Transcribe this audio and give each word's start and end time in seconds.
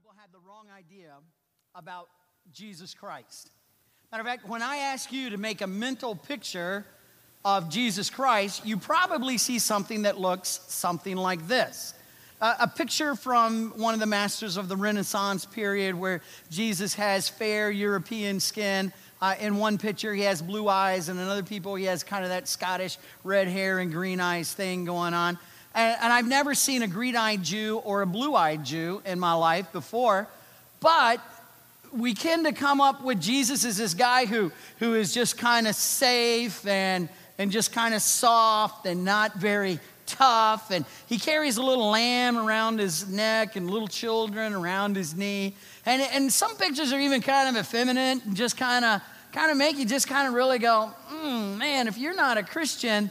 people 0.00 0.14
have 0.18 0.32
the 0.32 0.38
wrong 0.48 0.64
idea 0.74 1.12
about 1.74 2.08
Jesus 2.54 2.94
Christ. 2.94 3.50
Matter 4.10 4.22
of 4.22 4.26
fact, 4.26 4.48
when 4.48 4.62
I 4.62 4.76
ask 4.76 5.12
you 5.12 5.28
to 5.28 5.36
make 5.36 5.60
a 5.60 5.66
mental 5.66 6.14
picture 6.14 6.86
of 7.44 7.68
Jesus 7.68 8.08
Christ, 8.08 8.64
you 8.64 8.78
probably 8.78 9.36
see 9.36 9.58
something 9.58 10.02
that 10.02 10.18
looks 10.18 10.60
something 10.68 11.18
like 11.18 11.46
this. 11.48 11.92
Uh, 12.40 12.54
a 12.60 12.66
picture 12.66 13.14
from 13.14 13.74
one 13.76 13.92
of 13.92 14.00
the 14.00 14.06
masters 14.06 14.56
of 14.56 14.68
the 14.68 14.76
Renaissance 14.76 15.44
period 15.44 15.94
where 15.94 16.22
Jesus 16.50 16.94
has 16.94 17.28
fair 17.28 17.70
European 17.70 18.40
skin. 18.40 18.94
Uh, 19.20 19.34
in 19.38 19.56
one 19.58 19.76
picture, 19.76 20.14
he 20.14 20.22
has 20.22 20.40
blue 20.40 20.66
eyes, 20.66 21.10
and 21.10 21.20
in 21.20 21.28
other 21.28 21.42
people, 21.42 21.74
he 21.74 21.84
has 21.84 22.02
kind 22.02 22.24
of 22.24 22.30
that 22.30 22.48
Scottish 22.48 22.96
red 23.22 23.48
hair 23.48 23.80
and 23.80 23.92
green 23.92 24.18
eyes 24.18 24.50
thing 24.54 24.86
going 24.86 25.12
on. 25.12 25.38
And, 25.74 25.96
and 26.02 26.12
I've 26.12 26.26
never 26.26 26.54
seen 26.54 26.82
a 26.82 26.88
green 26.88 27.16
eyed 27.16 27.42
Jew 27.42 27.80
or 27.84 28.02
a 28.02 28.06
blue 28.06 28.34
eyed 28.34 28.64
Jew 28.64 29.02
in 29.04 29.20
my 29.20 29.32
life 29.34 29.72
before, 29.72 30.28
but 30.80 31.20
we 31.92 32.14
tend 32.14 32.46
to 32.46 32.52
come 32.52 32.80
up 32.80 33.02
with 33.02 33.20
Jesus 33.20 33.64
as 33.64 33.76
this 33.76 33.94
guy 33.94 34.26
who, 34.26 34.52
who 34.78 34.94
is 34.94 35.12
just 35.12 35.38
kind 35.38 35.66
of 35.66 35.74
safe 35.74 36.66
and, 36.66 37.08
and 37.38 37.50
just 37.50 37.72
kind 37.72 37.94
of 37.94 38.02
soft 38.02 38.86
and 38.86 39.04
not 39.04 39.34
very 39.34 39.80
tough. 40.06 40.70
And 40.70 40.84
he 41.06 41.18
carries 41.18 41.56
a 41.56 41.62
little 41.62 41.90
lamb 41.90 42.36
around 42.36 42.78
his 42.78 43.08
neck 43.08 43.56
and 43.56 43.70
little 43.70 43.88
children 43.88 44.52
around 44.52 44.96
his 44.96 45.16
knee. 45.16 45.54
And, 45.86 46.02
and 46.02 46.32
some 46.32 46.56
pictures 46.56 46.92
are 46.92 47.00
even 47.00 47.22
kind 47.22 47.48
of 47.48 47.60
effeminate 47.60 48.24
and 48.24 48.36
just 48.36 48.56
kind 48.56 48.84
of 48.84 49.02
kind 49.32 49.50
of 49.50 49.56
make 49.56 49.76
you 49.76 49.84
just 49.84 50.08
kind 50.08 50.26
of 50.26 50.34
really 50.34 50.58
go, 50.58 50.90
mm, 51.12 51.56
man, 51.56 51.86
if 51.86 51.96
you're 51.96 52.14
not 52.14 52.36
a 52.36 52.42
Christian, 52.42 53.10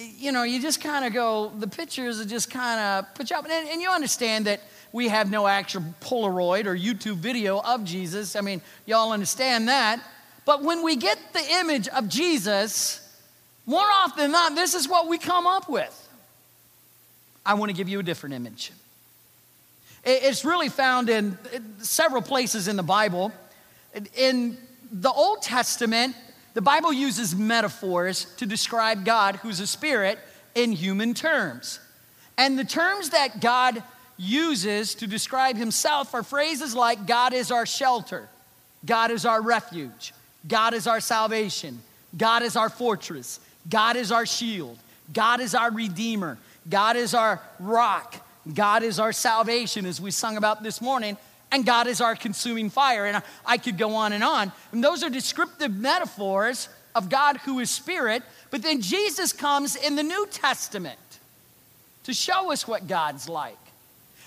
you 0.00 0.32
know, 0.32 0.44
you 0.44 0.60
just 0.62 0.80
kind 0.80 1.04
of 1.04 1.12
go, 1.12 1.52
the 1.58 1.68
pictures 1.68 2.20
are 2.20 2.24
just 2.24 2.50
kind 2.50 2.80
of 2.80 3.14
put 3.14 3.30
you 3.30 3.36
up. 3.36 3.44
And, 3.44 3.68
and, 3.68 3.82
you 3.82 3.90
understand 3.90 4.46
that 4.46 4.60
we 4.92 5.08
have 5.08 5.30
no 5.30 5.46
actual 5.46 5.84
Polaroid 6.00 6.66
or 6.66 6.76
YouTube 6.76 7.16
video 7.16 7.60
of 7.60 7.84
Jesus. 7.84 8.34
I 8.34 8.40
mean, 8.40 8.62
y'all 8.86 9.12
understand 9.12 9.68
that. 9.68 10.02
But 10.46 10.62
when 10.62 10.82
we 10.82 10.96
get 10.96 11.18
the 11.32 11.44
image 11.60 11.86
of 11.88 12.08
Jesus, 12.08 13.06
more 13.66 13.84
often 13.84 14.24
than 14.24 14.32
not, 14.32 14.54
this 14.54 14.74
is 14.74 14.88
what 14.88 15.06
we 15.06 15.18
come 15.18 15.46
up 15.46 15.68
with. 15.68 16.08
I 17.44 17.54
want 17.54 17.70
to 17.70 17.76
give 17.76 17.88
you 17.88 18.00
a 18.00 18.02
different 18.02 18.34
image. 18.34 18.72
It's 20.02 20.44
really 20.44 20.70
found 20.70 21.10
in 21.10 21.36
several 21.78 22.22
places 22.22 22.68
in 22.68 22.76
the 22.76 22.82
Bible. 22.82 23.32
In 24.16 24.56
the 24.90 25.10
Old 25.10 25.42
Testament, 25.42 26.16
the 26.54 26.60
Bible 26.60 26.92
uses 26.92 27.34
metaphors 27.34 28.26
to 28.36 28.46
describe 28.46 29.04
God, 29.04 29.36
who's 29.36 29.60
a 29.60 29.66
spirit, 29.66 30.18
in 30.54 30.72
human 30.72 31.14
terms. 31.14 31.80
And 32.36 32.58
the 32.58 32.64
terms 32.64 33.10
that 33.10 33.40
God 33.40 33.82
uses 34.16 34.94
to 34.96 35.06
describe 35.06 35.56
himself 35.56 36.14
are 36.14 36.22
phrases 36.22 36.74
like 36.74 37.06
God 37.06 37.32
is 37.32 37.50
our 37.50 37.66
shelter, 37.66 38.28
God 38.84 39.10
is 39.10 39.24
our 39.24 39.40
refuge, 39.40 40.12
God 40.46 40.74
is 40.74 40.86
our 40.86 41.00
salvation, 41.00 41.80
God 42.16 42.42
is 42.42 42.56
our 42.56 42.68
fortress, 42.68 43.40
God 43.68 43.96
is 43.96 44.10
our 44.10 44.26
shield, 44.26 44.78
God 45.12 45.40
is 45.40 45.54
our 45.54 45.70
redeemer, 45.70 46.38
God 46.68 46.96
is 46.96 47.14
our 47.14 47.40
rock, 47.58 48.26
God 48.52 48.82
is 48.82 48.98
our 48.98 49.12
salvation, 49.12 49.86
as 49.86 50.00
we 50.00 50.10
sung 50.10 50.36
about 50.36 50.62
this 50.62 50.80
morning 50.80 51.16
and 51.52 51.66
God 51.66 51.86
is 51.86 52.00
our 52.00 52.14
consuming 52.14 52.70
fire. 52.70 53.06
And 53.06 53.22
I, 53.44 53.58
could 53.58 53.78
go 53.78 53.94
on 53.94 54.12
and 54.12 54.22
on. 54.22 54.52
And 54.72 54.82
those 54.82 55.02
are 55.02 55.10
descriptive 55.10 55.74
metaphors 55.74 56.68
of 56.94 57.08
God 57.08 57.38
who 57.38 57.58
is 57.58 57.70
spirit. 57.70 58.22
But 58.50 58.62
then 58.62 58.80
Jesus 58.80 59.32
comes 59.32 59.76
in 59.76 59.96
the 59.96 60.02
New 60.02 60.26
Testament 60.30 60.98
to 62.04 62.14
show 62.14 62.52
us 62.52 62.66
what 62.66 62.86
God's 62.86 63.28
like. 63.28 63.56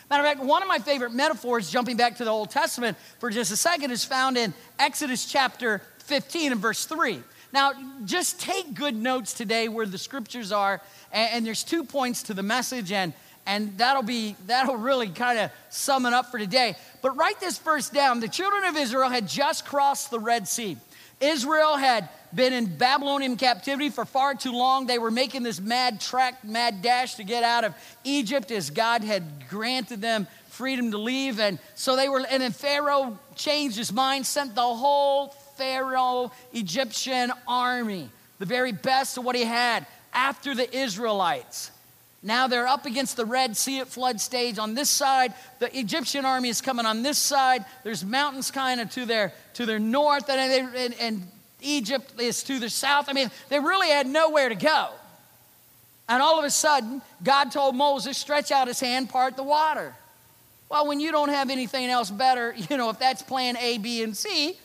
Matter 0.09 0.23
of 0.23 0.29
fact, 0.29 0.45
one 0.45 0.61
of 0.61 0.67
my 0.67 0.79
favorite 0.79 1.13
metaphors, 1.13 1.71
jumping 1.71 1.97
back 1.97 2.17
to 2.17 2.25
the 2.25 2.29
Old 2.29 2.51
Testament 2.51 2.97
for 3.19 3.29
just 3.29 3.51
a 3.51 3.57
second, 3.57 3.91
is 3.91 4.03
found 4.03 4.37
in 4.37 4.53
Exodus 4.77 5.25
chapter 5.25 5.81
15 5.99 6.51
and 6.51 6.61
verse 6.61 6.85
3. 6.85 7.19
Now, 7.53 7.71
just 8.05 8.39
take 8.39 8.73
good 8.73 8.95
notes 8.95 9.33
today 9.33 9.69
where 9.69 9.85
the 9.85 9.97
scriptures 9.97 10.51
are, 10.51 10.81
and, 11.11 11.45
there's 11.45 11.63
two 11.63 11.83
points 11.83 12.23
to 12.23 12.33
the 12.33 12.43
message, 12.43 12.91
and 12.91 13.13
and 13.45 13.77
that'll 13.77 14.03
be 14.03 14.35
that'll 14.47 14.77
really 14.77 15.09
kind 15.09 15.39
of 15.39 15.51
sum 15.69 16.05
it 16.05 16.13
up 16.13 16.31
for 16.31 16.37
today. 16.37 16.75
But 17.01 17.17
write 17.17 17.39
this 17.39 17.57
verse 17.57 17.89
down. 17.89 18.19
The 18.19 18.27
children 18.27 18.63
of 18.65 18.75
israel 18.77 19.09
had 19.09 19.27
just 19.27 19.65
crossed 19.65 20.11
the 20.11 20.19
red 20.19 20.47
sea. 20.47 20.77
Israel 21.19 21.77
had 21.77 22.09
been 22.33 22.53
in 22.53 22.65
babylonian 22.77 23.37
captivity 23.37 23.89
for 23.89 24.05
far 24.05 24.33
too 24.35 24.51
long. 24.51 24.87
They 24.87 24.99
were 24.99 25.11
making 25.11 25.43
this 25.43 25.59
mad 25.59 26.01
track 26.01 26.43
mad 26.43 26.81
dash 26.81 27.15
to 27.15 27.23
get 27.23 27.43
out 27.43 27.63
of 27.63 27.75
egypt 28.03 28.51
as 28.51 28.69
god 28.69 29.03
had 29.03 29.23
granted 29.49 30.01
them 30.01 30.27
freedom 30.49 30.91
to 30.91 30.97
leave. 30.97 31.39
And 31.39 31.59
so 31.75 31.95
they 31.95 32.07
were 32.09 32.25
and 32.29 32.41
then 32.41 32.51
pharaoh 32.51 33.17
changed 33.35 33.77
his 33.77 33.91
mind 33.91 34.25
sent 34.25 34.55
the 34.55 34.61
whole 34.61 35.29
pharaoh 35.57 36.31
egyptian 36.53 37.31
army 37.47 38.09
the 38.39 38.45
very 38.45 38.71
best 38.71 39.17
of 39.17 39.23
what 39.23 39.35
he 39.35 39.43
had 39.43 39.85
after 40.13 40.55
the 40.55 40.75
israelites 40.75 41.71
now 42.23 42.47
they're 42.47 42.67
up 42.67 42.85
against 42.85 43.17
the 43.17 43.25
Red 43.25 43.57
Sea 43.57 43.81
at 43.81 43.89
flood 43.89 44.21
stage. 44.21 44.57
On 44.57 44.73
this 44.73 44.89
side, 44.89 45.33
the 45.59 45.77
Egyptian 45.77 46.23
army 46.23 46.47
is 46.47 46.61
coming 46.61 46.85
on 46.85 47.03
this 47.03 47.17
side. 47.17 47.65
There's 47.83 48.05
mountains 48.05 48.49
kind 48.49 48.79
of 48.79 48.89
to 48.91 49.05
their, 49.05 49.33
to 49.55 49.65
their 49.65 49.79
north, 49.79 50.29
and, 50.29 50.75
and, 50.75 50.93
and 50.95 51.27
Egypt 51.61 52.19
is 52.19 52.41
to 52.43 52.59
the 52.59 52.69
south. 52.69 53.09
I 53.09 53.13
mean, 53.13 53.29
they 53.49 53.59
really 53.59 53.89
had 53.89 54.07
nowhere 54.07 54.47
to 54.47 54.55
go. 54.55 54.89
And 56.07 56.21
all 56.21 56.39
of 56.39 56.45
a 56.45 56.49
sudden, 56.49 57.01
God 57.23 57.51
told 57.51 57.75
Moses, 57.75 58.17
stretch 58.17 58.51
out 58.51 58.67
his 58.67 58.79
hand, 58.79 59.09
part 59.09 59.35
the 59.35 59.43
water. 59.43 59.93
Well, 60.69 60.87
when 60.87 61.01
you 61.01 61.11
don't 61.11 61.29
have 61.29 61.49
anything 61.49 61.89
else 61.89 62.09
better, 62.09 62.53
you 62.69 62.77
know, 62.77 62.89
if 62.89 62.99
that's 62.99 63.21
plan 63.21 63.57
A, 63.57 63.77
B, 63.79 64.01
and 64.01 64.15
C, 64.15 64.57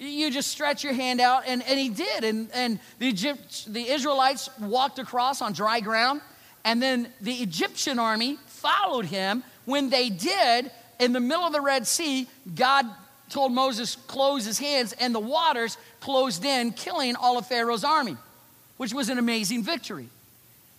you 0.00 0.30
just 0.30 0.50
stretch 0.50 0.84
your 0.84 0.92
hand 0.92 1.20
out, 1.20 1.44
and, 1.46 1.62
and 1.62 1.78
he 1.78 1.88
did. 1.88 2.24
And, 2.24 2.48
and 2.52 2.80
the, 2.98 3.06
Egypt, 3.06 3.72
the 3.72 3.88
Israelites 3.88 4.48
walked 4.60 4.98
across 4.98 5.42
on 5.42 5.52
dry 5.52 5.80
ground. 5.80 6.20
And 6.64 6.82
then 6.82 7.08
the 7.20 7.34
Egyptian 7.34 7.98
army 7.98 8.38
followed 8.46 9.06
him. 9.06 9.42
When 9.64 9.90
they 9.90 10.08
did, 10.08 10.70
in 10.98 11.12
the 11.12 11.20
middle 11.20 11.44
of 11.44 11.52
the 11.52 11.60
Red 11.60 11.86
Sea, 11.86 12.26
God 12.54 12.86
told 13.28 13.52
Moses, 13.52 13.96
close 14.06 14.44
his 14.44 14.58
hands, 14.58 14.94
and 14.94 15.14
the 15.14 15.20
waters 15.20 15.76
closed 16.00 16.44
in, 16.44 16.72
killing 16.72 17.16
all 17.16 17.38
of 17.38 17.46
Pharaoh's 17.46 17.84
army, 17.84 18.16
which 18.78 18.92
was 18.92 19.08
an 19.08 19.18
amazing 19.18 19.62
victory. 19.62 20.08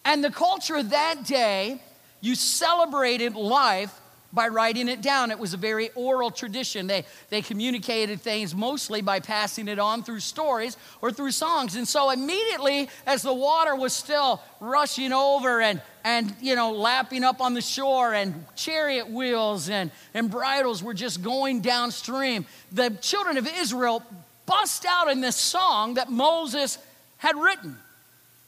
And 0.03 0.23
the 0.23 0.31
culture 0.31 0.81
that 0.81 1.25
day, 1.25 1.81
you 2.21 2.35
celebrated 2.35 3.35
life 3.35 3.99
by 4.31 4.47
writing 4.47 4.87
it 4.87 5.01
down. 5.01 5.31
It 5.31 5.39
was 5.39 5.53
a 5.53 5.57
very 5.57 5.89
oral 5.95 6.31
tradition. 6.31 6.87
They, 6.87 7.05
they 7.29 7.41
communicated 7.41 8.21
things 8.21 8.53
mostly 8.53 9.01
by 9.01 9.19
passing 9.19 9.67
it 9.67 9.79
on 9.79 10.03
through 10.03 10.19
stories 10.19 10.77
or 11.01 11.11
through 11.11 11.31
songs. 11.31 11.75
And 11.75 11.87
so 11.87 12.11
immediately, 12.11 12.89
as 13.05 13.21
the 13.21 13.33
water 13.33 13.75
was 13.75 13.93
still 13.93 14.41
rushing 14.59 15.11
over 15.11 15.61
and, 15.61 15.81
and 16.03 16.35
you 16.41 16.55
know, 16.55 16.71
lapping 16.71 17.23
up 17.23 17.41
on 17.41 17.53
the 17.53 17.61
shore, 17.61 18.13
and 18.13 18.45
chariot 18.55 19.09
wheels 19.09 19.69
and, 19.69 19.91
and 20.13 20.29
bridles 20.29 20.83
were 20.83 20.93
just 20.93 21.21
going 21.21 21.61
downstream, 21.61 22.45
the 22.71 22.89
children 23.01 23.37
of 23.37 23.47
Israel 23.57 24.03
bust 24.45 24.85
out 24.87 25.09
in 25.09 25.21
this 25.21 25.35
song 25.35 25.95
that 25.95 26.09
Moses 26.09 26.77
had 27.17 27.35
written. 27.35 27.77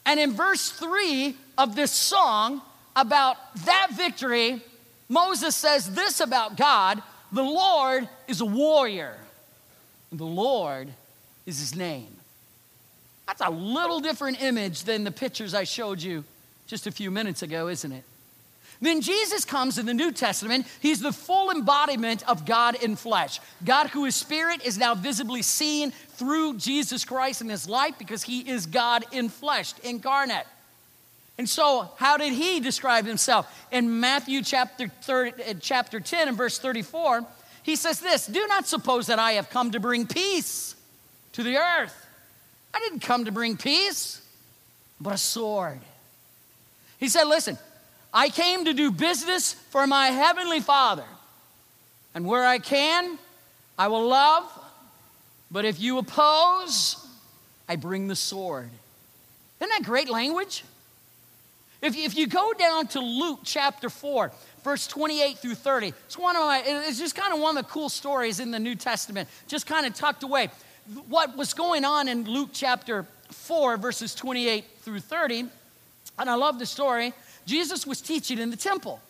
And 0.04 0.18
in 0.18 0.32
verse 0.32 0.70
three 0.70 1.36
of 1.56 1.76
this 1.76 1.92
song, 1.92 2.60
about 2.94 3.36
that 3.64 3.88
victory, 3.92 4.60
Moses 5.12 5.54
says 5.54 5.94
this 5.94 6.20
about 6.20 6.56
God 6.56 7.02
the 7.32 7.42
Lord 7.42 8.08
is 8.28 8.40
a 8.40 8.46
warrior, 8.46 9.16
and 10.10 10.18
the 10.18 10.24
Lord 10.24 10.88
is 11.44 11.60
his 11.60 11.76
name. 11.76 12.08
That's 13.26 13.42
a 13.42 13.50
little 13.50 14.00
different 14.00 14.42
image 14.42 14.84
than 14.84 15.04
the 15.04 15.10
pictures 15.10 15.54
I 15.54 15.64
showed 15.64 16.02
you 16.02 16.24
just 16.66 16.86
a 16.86 16.90
few 16.90 17.10
minutes 17.10 17.42
ago, 17.42 17.68
isn't 17.68 17.92
it? 17.92 18.04
Then 18.80 19.00
Jesus 19.00 19.44
comes 19.44 19.78
in 19.78 19.86
the 19.86 19.94
New 19.94 20.12
Testament. 20.12 20.66
He's 20.80 21.00
the 21.00 21.12
full 21.12 21.50
embodiment 21.50 22.26
of 22.28 22.46
God 22.46 22.82
in 22.82 22.96
flesh. 22.96 23.38
God, 23.64 23.88
who 23.88 24.06
is 24.06 24.16
spirit, 24.16 24.64
is 24.64 24.76
now 24.76 24.94
visibly 24.94 25.42
seen 25.42 25.90
through 25.90 26.56
Jesus 26.56 27.04
Christ 27.04 27.42
in 27.42 27.48
his 27.48 27.68
life 27.68 27.94
because 27.98 28.22
he 28.22 28.40
is 28.40 28.66
God 28.66 29.04
in 29.12 29.28
flesh, 29.28 29.74
incarnate. 29.84 30.46
And 31.42 31.48
so, 31.48 31.90
how 31.96 32.18
did 32.18 32.32
he 32.34 32.60
describe 32.60 33.04
himself? 33.04 33.52
In 33.72 33.98
Matthew 33.98 34.44
chapter, 34.44 34.86
30, 34.86 35.42
uh, 35.42 35.54
chapter 35.60 35.98
10 35.98 36.28
and 36.28 36.36
verse 36.36 36.56
34, 36.60 37.26
he 37.64 37.74
says 37.74 37.98
this 37.98 38.28
Do 38.28 38.46
not 38.46 38.68
suppose 38.68 39.08
that 39.08 39.18
I 39.18 39.32
have 39.32 39.50
come 39.50 39.72
to 39.72 39.80
bring 39.80 40.06
peace 40.06 40.76
to 41.32 41.42
the 41.42 41.56
earth. 41.56 42.06
I 42.72 42.78
didn't 42.78 43.00
come 43.00 43.24
to 43.24 43.32
bring 43.32 43.56
peace, 43.56 44.24
but 45.00 45.14
a 45.14 45.18
sword. 45.18 45.80
He 46.98 47.08
said, 47.08 47.24
Listen, 47.24 47.58
I 48.14 48.28
came 48.28 48.66
to 48.66 48.72
do 48.72 48.92
business 48.92 49.54
for 49.54 49.84
my 49.88 50.10
heavenly 50.10 50.60
Father. 50.60 51.06
And 52.14 52.24
where 52.24 52.46
I 52.46 52.60
can, 52.60 53.18
I 53.76 53.88
will 53.88 54.06
love. 54.06 54.44
But 55.50 55.64
if 55.64 55.80
you 55.80 55.98
oppose, 55.98 57.04
I 57.68 57.74
bring 57.74 58.06
the 58.06 58.14
sword. 58.14 58.70
Isn't 59.58 59.70
that 59.70 59.82
great 59.82 60.08
language? 60.08 60.62
If 61.82 61.96
you, 61.96 62.04
if 62.04 62.16
you 62.16 62.28
go 62.28 62.52
down 62.52 62.86
to 62.88 63.00
Luke 63.00 63.40
chapter 63.42 63.90
4, 63.90 64.30
verse 64.62 64.86
28 64.86 65.38
through 65.38 65.56
30. 65.56 65.88
It's 65.88 66.16
one 66.16 66.36
of 66.36 66.42
my, 66.42 66.62
it's 66.64 66.98
just 66.98 67.16
kind 67.16 67.34
of 67.34 67.40
one 67.40 67.56
of 67.56 67.66
the 67.66 67.70
cool 67.70 67.88
stories 67.88 68.40
in 68.40 68.52
the 68.52 68.60
New 68.60 68.76
Testament, 68.76 69.28
just 69.48 69.66
kind 69.66 69.84
of 69.84 69.94
tucked 69.94 70.22
away. 70.22 70.48
What 71.08 71.36
was 71.36 71.54
going 71.54 71.84
on 71.84 72.08
in 72.08 72.24
Luke 72.24 72.50
chapter 72.52 73.04
4, 73.30 73.76
verses 73.76 74.14
28 74.14 74.64
through 74.80 75.00
30, 75.00 75.46
and 76.18 76.30
I 76.30 76.34
love 76.34 76.58
the 76.58 76.66
story. 76.66 77.12
Jesus 77.46 77.86
was 77.86 78.00
teaching 78.00 78.38
in 78.38 78.50
the 78.50 78.56
temple. 78.56 79.00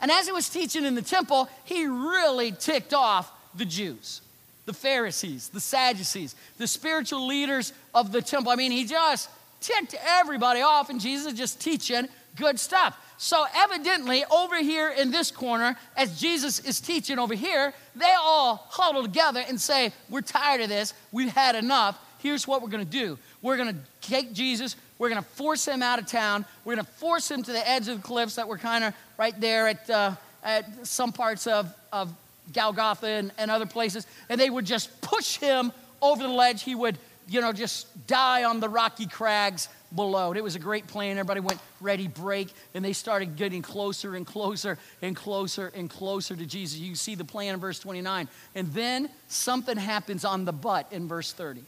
And 0.00 0.10
as 0.10 0.26
he 0.26 0.32
was 0.32 0.48
teaching 0.48 0.84
in 0.84 0.94
the 0.94 1.02
temple, 1.02 1.48
he 1.64 1.86
really 1.86 2.52
ticked 2.52 2.94
off 2.94 3.32
the 3.54 3.64
Jews, 3.64 4.20
the 4.66 4.72
Pharisees, 4.72 5.48
the 5.48 5.60
Sadducees, 5.60 6.34
the 6.58 6.66
spiritual 6.66 7.26
leaders 7.26 7.72
of 7.94 8.12
the 8.12 8.22
temple. 8.22 8.52
I 8.52 8.56
mean, 8.56 8.70
he 8.72 8.84
just 8.84 9.28
ticked 9.64 9.94
everybody 10.06 10.60
off, 10.60 10.90
and 10.90 11.00
Jesus 11.00 11.32
is 11.32 11.38
just 11.38 11.60
teaching 11.60 12.08
good 12.36 12.58
stuff. 12.58 12.98
So, 13.16 13.46
evidently, 13.54 14.24
over 14.30 14.56
here 14.60 14.90
in 14.90 15.10
this 15.10 15.30
corner, 15.30 15.76
as 15.96 16.20
Jesus 16.20 16.58
is 16.60 16.80
teaching 16.80 17.18
over 17.18 17.34
here, 17.34 17.72
they 17.94 18.12
all 18.20 18.66
huddle 18.70 19.02
together 19.02 19.42
and 19.48 19.60
say, 19.60 19.92
We're 20.10 20.20
tired 20.20 20.60
of 20.60 20.68
this. 20.68 20.94
We've 21.12 21.32
had 21.32 21.54
enough. 21.54 21.98
Here's 22.18 22.48
what 22.48 22.62
we're 22.62 22.70
going 22.70 22.84
to 22.84 22.90
do 22.90 23.18
we're 23.40 23.56
going 23.56 23.74
to 23.74 23.80
take 24.00 24.32
Jesus, 24.32 24.76
we're 24.98 25.10
going 25.10 25.22
to 25.22 25.28
force 25.28 25.66
him 25.66 25.82
out 25.82 25.98
of 25.98 26.06
town, 26.06 26.44
we're 26.64 26.74
going 26.74 26.86
to 26.86 26.92
force 26.92 27.30
him 27.30 27.42
to 27.42 27.52
the 27.52 27.68
edge 27.68 27.88
of 27.88 27.98
the 27.98 28.02
cliffs 28.02 28.36
that 28.36 28.48
were 28.48 28.58
kind 28.58 28.84
of 28.84 28.94
right 29.18 29.38
there 29.40 29.68
at, 29.68 29.88
uh, 29.90 30.12
at 30.42 30.86
some 30.86 31.12
parts 31.12 31.46
of, 31.46 31.72
of 31.92 32.12
Golgotha 32.52 33.06
and, 33.06 33.32
and 33.38 33.50
other 33.50 33.66
places. 33.66 34.06
And 34.28 34.40
they 34.40 34.50
would 34.50 34.64
just 34.64 35.00
push 35.00 35.36
him 35.36 35.72
over 36.02 36.22
the 36.22 36.28
ledge. 36.28 36.62
He 36.62 36.74
would, 36.74 36.98
you 37.28 37.40
know, 37.40 37.52
just 37.52 38.06
die 38.06 38.44
on 38.44 38.60
the 38.60 38.68
rocky 38.68 39.06
crags 39.06 39.68
below. 39.94 40.32
It 40.32 40.42
was 40.42 40.56
a 40.56 40.58
great 40.58 40.86
plan. 40.86 41.12
Everybody 41.12 41.40
went 41.40 41.60
ready, 41.80 42.08
break, 42.08 42.48
and 42.74 42.84
they 42.84 42.92
started 42.92 43.36
getting 43.36 43.62
closer 43.62 44.14
and 44.14 44.26
closer 44.26 44.78
and 45.02 45.14
closer 45.14 45.72
and 45.74 45.88
closer 45.88 46.34
to 46.36 46.46
Jesus. 46.46 46.78
You 46.78 46.94
see 46.94 47.14
the 47.14 47.24
plan 47.24 47.54
in 47.54 47.60
verse 47.60 47.78
29. 47.78 48.28
And 48.54 48.72
then 48.72 49.08
something 49.28 49.76
happens 49.76 50.24
on 50.24 50.44
the 50.44 50.52
but 50.52 50.86
in 50.90 51.08
verse 51.08 51.32
30. 51.32 51.62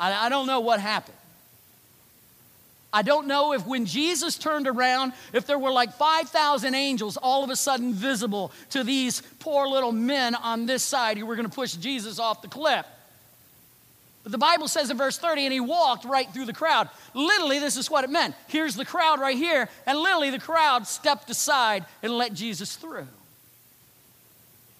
I, 0.00 0.26
I 0.26 0.28
don't 0.28 0.46
know 0.46 0.60
what 0.60 0.80
happened. 0.80 1.16
I 2.90 3.02
don't 3.02 3.26
know 3.26 3.52
if 3.52 3.66
when 3.66 3.84
Jesus 3.84 4.38
turned 4.38 4.66
around, 4.66 5.12
if 5.34 5.46
there 5.46 5.58
were 5.58 5.70
like 5.70 5.92
5,000 5.92 6.74
angels 6.74 7.18
all 7.18 7.44
of 7.44 7.50
a 7.50 7.56
sudden 7.56 7.92
visible 7.92 8.50
to 8.70 8.82
these 8.82 9.20
poor 9.40 9.66
little 9.66 9.92
men 9.92 10.34
on 10.34 10.64
this 10.64 10.82
side 10.82 11.18
who 11.18 11.26
were 11.26 11.36
going 11.36 11.48
to 11.48 11.54
push 11.54 11.74
Jesus 11.74 12.18
off 12.18 12.40
the 12.40 12.48
cliff. 12.48 12.86
But 14.28 14.32
the 14.32 14.38
Bible 14.38 14.68
says 14.68 14.90
in 14.90 14.98
verse 14.98 15.16
30, 15.16 15.46
and 15.46 15.52
he 15.54 15.60
walked 15.60 16.04
right 16.04 16.30
through 16.30 16.44
the 16.44 16.52
crowd. 16.52 16.90
Literally, 17.14 17.60
this 17.60 17.78
is 17.78 17.90
what 17.90 18.04
it 18.04 18.10
meant. 18.10 18.34
Here's 18.46 18.74
the 18.74 18.84
crowd 18.84 19.20
right 19.20 19.38
here, 19.38 19.70
and 19.86 19.98
literally 19.98 20.28
the 20.28 20.38
crowd 20.38 20.86
stepped 20.86 21.30
aside 21.30 21.86
and 22.02 22.12
let 22.12 22.34
Jesus 22.34 22.76
through. 22.76 23.08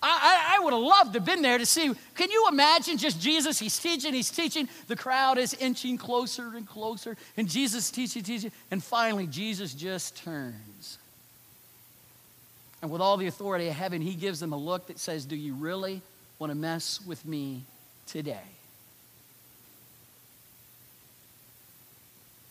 I, 0.02 0.52
I, 0.52 0.56
I 0.56 0.64
would 0.64 0.74
have 0.74 0.82
loved 0.82 1.14
to 1.14 1.20
have 1.20 1.24
been 1.24 1.40
there 1.40 1.56
to 1.56 1.64
see. 1.64 1.90
Can 2.14 2.30
you 2.30 2.44
imagine 2.50 2.98
just 2.98 3.22
Jesus? 3.22 3.58
He's 3.58 3.78
teaching, 3.78 4.12
he's 4.12 4.30
teaching. 4.30 4.68
The 4.86 4.96
crowd 4.96 5.38
is 5.38 5.54
inching 5.54 5.96
closer 5.96 6.54
and 6.54 6.68
closer, 6.68 7.16
and 7.38 7.48
Jesus 7.48 7.90
teaching, 7.90 8.22
teaching. 8.22 8.52
And 8.70 8.84
finally, 8.84 9.26
Jesus 9.26 9.72
just 9.72 10.22
turns. 10.22 10.98
And 12.82 12.90
with 12.90 13.00
all 13.00 13.16
the 13.16 13.28
authority 13.28 13.68
of 13.68 13.74
heaven, 13.76 14.02
he 14.02 14.14
gives 14.14 14.40
them 14.40 14.52
a 14.52 14.58
look 14.58 14.88
that 14.88 14.98
says, 14.98 15.24
Do 15.24 15.36
you 15.36 15.54
really 15.54 16.02
want 16.38 16.50
to 16.50 16.54
mess 16.54 17.00
with 17.06 17.24
me 17.24 17.62
today? 18.06 18.57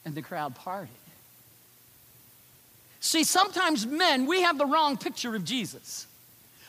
And 0.08 0.16
the 0.16 0.22
crowd 0.22 0.56
parted. 0.56 0.88
See, 3.02 3.26
sometimes 3.26 3.86
men, 3.86 4.26
we 4.26 4.42
have 4.42 4.58
the 4.58 4.66
wrong 4.66 4.96
picture 4.96 5.36
of 5.36 5.44
Jesus. 5.44 6.08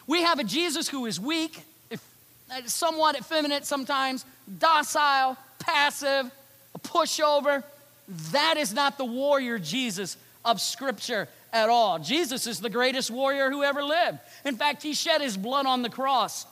We 0.08 0.24
have 0.24 0.40
a 0.40 0.44
Jesus 0.44 0.88
who 0.88 1.06
is 1.06 1.20
weak, 1.20 1.62
if, 1.88 2.04
uh, 2.50 2.62
somewhat 2.66 3.16
effeminate 3.16 3.64
sometimes, 3.64 4.24
docile, 4.58 5.36
passive, 5.60 6.32
a 6.74 6.78
pushover. 6.80 7.62
That 8.32 8.56
is 8.56 8.74
not 8.74 8.98
the 8.98 9.04
warrior 9.04 9.60
Jesus 9.60 10.16
of 10.44 10.60
Scripture 10.60 11.28
at 11.52 11.68
all. 11.68 12.00
Jesus 12.00 12.48
is 12.48 12.58
the 12.58 12.70
greatest 12.70 13.08
warrior 13.08 13.52
who 13.52 13.62
ever 13.62 13.84
lived. 13.84 14.18
In 14.44 14.56
fact, 14.56 14.82
he 14.82 14.94
shed 14.94 15.20
his 15.20 15.36
blood 15.36 15.64
on 15.64 15.82
the 15.82 15.90
cross 15.90 16.44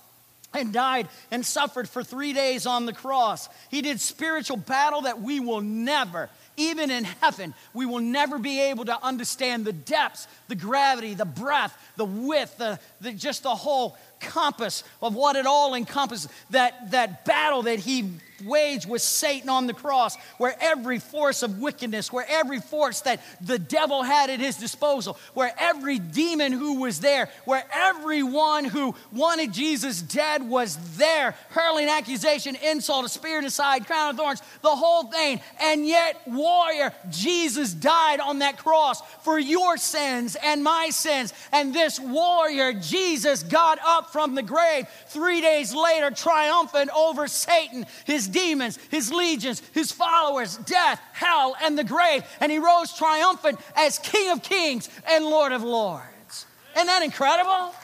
and 0.55 0.73
died 0.73 1.09
and 1.31 1.45
suffered 1.45 1.89
for 1.89 2.03
three 2.03 2.33
days 2.33 2.67
on 2.67 2.87
the 2.87 2.93
cross. 2.93 3.49
He 3.71 3.83
did 3.83 4.01
spiritual 4.01 4.57
battle 4.57 5.03
that 5.03 5.21
we 5.21 5.41
will 5.41 5.61
never, 5.61 6.31
even 6.57 6.91
in 6.91 7.05
heaven, 7.05 7.55
we 7.75 7.87
will 7.87 8.01
never 8.01 8.39
be 8.39 8.61
able 8.61 8.85
to 8.87 9.05
understand 9.05 9.65
the 9.65 9.73
depths, 9.73 10.27
the 10.49 10.55
gravity, 10.55 11.15
the 11.15 11.25
breadth, 11.25 11.77
the 11.97 12.05
width, 12.05 12.59
the, 12.59 12.79
the, 13.01 13.13
just 13.13 13.43
the 13.43 13.55
whole 13.55 13.97
compass 14.21 14.85
of 15.03 15.15
what 15.15 15.37
it 15.37 15.47
all 15.47 15.75
encompasses. 15.75 16.31
That, 16.51 16.91
that 16.91 17.25
battle 17.25 17.63
that 17.63 17.79
he 17.79 18.11
waged 18.45 18.89
with 18.89 19.03
Satan 19.03 19.49
on 19.49 19.67
the 19.67 19.73
cross, 19.73 20.17
where 20.39 20.55
every 20.61 20.99
force 20.99 21.43
of 21.43 21.59
wickedness, 21.59 22.13
where 22.13 22.27
every 22.29 22.61
force 22.61 23.01
that 23.03 23.23
the 23.41 23.59
devil 23.59 24.03
had 24.03 24.31
at 24.31 24.41
his 24.41 24.57
disposal, 24.57 25.19
where 25.35 25.53
every 25.59 25.99
demon 25.99 26.53
who 26.53 26.81
was 26.81 27.01
there, 27.01 27.29
where 27.45 27.65
everyone 27.73 28.65
who 28.65 28.95
wanted 29.13 29.53
Jesus 29.53 30.03
dead 30.03 30.49
was 30.49 30.77
there, 30.97 31.35
hurling 31.51 31.89
accusation, 31.89 32.57
insult, 32.57 33.05
a 33.05 33.09
spear 33.09 33.41
the 33.43 33.51
side, 33.51 33.87
crown 33.87 34.11
of 34.11 34.17
thorns, 34.17 34.43
the 34.63 34.69
whole 34.69 35.05
thing. 35.05 35.41
And 35.61 35.87
yet, 35.87 36.21
warrior, 36.27 36.93
Jesus 37.11 37.73
died 37.73 38.21
on 38.21 38.41
that 38.41 38.59
cross 38.59 39.01
for 39.23 39.39
your 39.39 39.77
sins 39.77 40.37
and 40.43 40.63
my 40.63 40.91
sins. 40.91 41.33
And 41.53 41.75
this 41.75 42.01
warrior, 42.01 42.73
Jesus, 42.73 43.43
got 43.43 43.79
up 43.85 44.06
from 44.13 44.35
the 44.35 44.43
grave 44.43 44.87
three 45.09 45.41
days 45.41 45.75
later, 45.75 46.11
triumphant 46.11 46.91
over 46.97 47.27
Satan, 47.29 47.87
his 48.05 48.29
demons, 48.29 48.79
his 48.91 49.13
legions, 49.13 49.63
his 49.73 49.93
followers, 49.93 50.57
death, 50.59 51.01
hell, 51.13 51.57
and 51.63 51.79
the 51.79 51.85
grave. 51.85 52.25
And 52.41 52.51
he 52.51 52.59
rose 52.59 52.93
triumphant 52.93 53.59
as 53.77 53.99
King 53.99 54.33
of 54.33 54.43
kings 54.43 54.89
and 55.09 55.25
Lord 55.25 55.53
of 55.53 55.63
lords. 55.63 56.47
Isn't 56.75 56.87
that 56.87 57.03
incredible? 57.03 57.75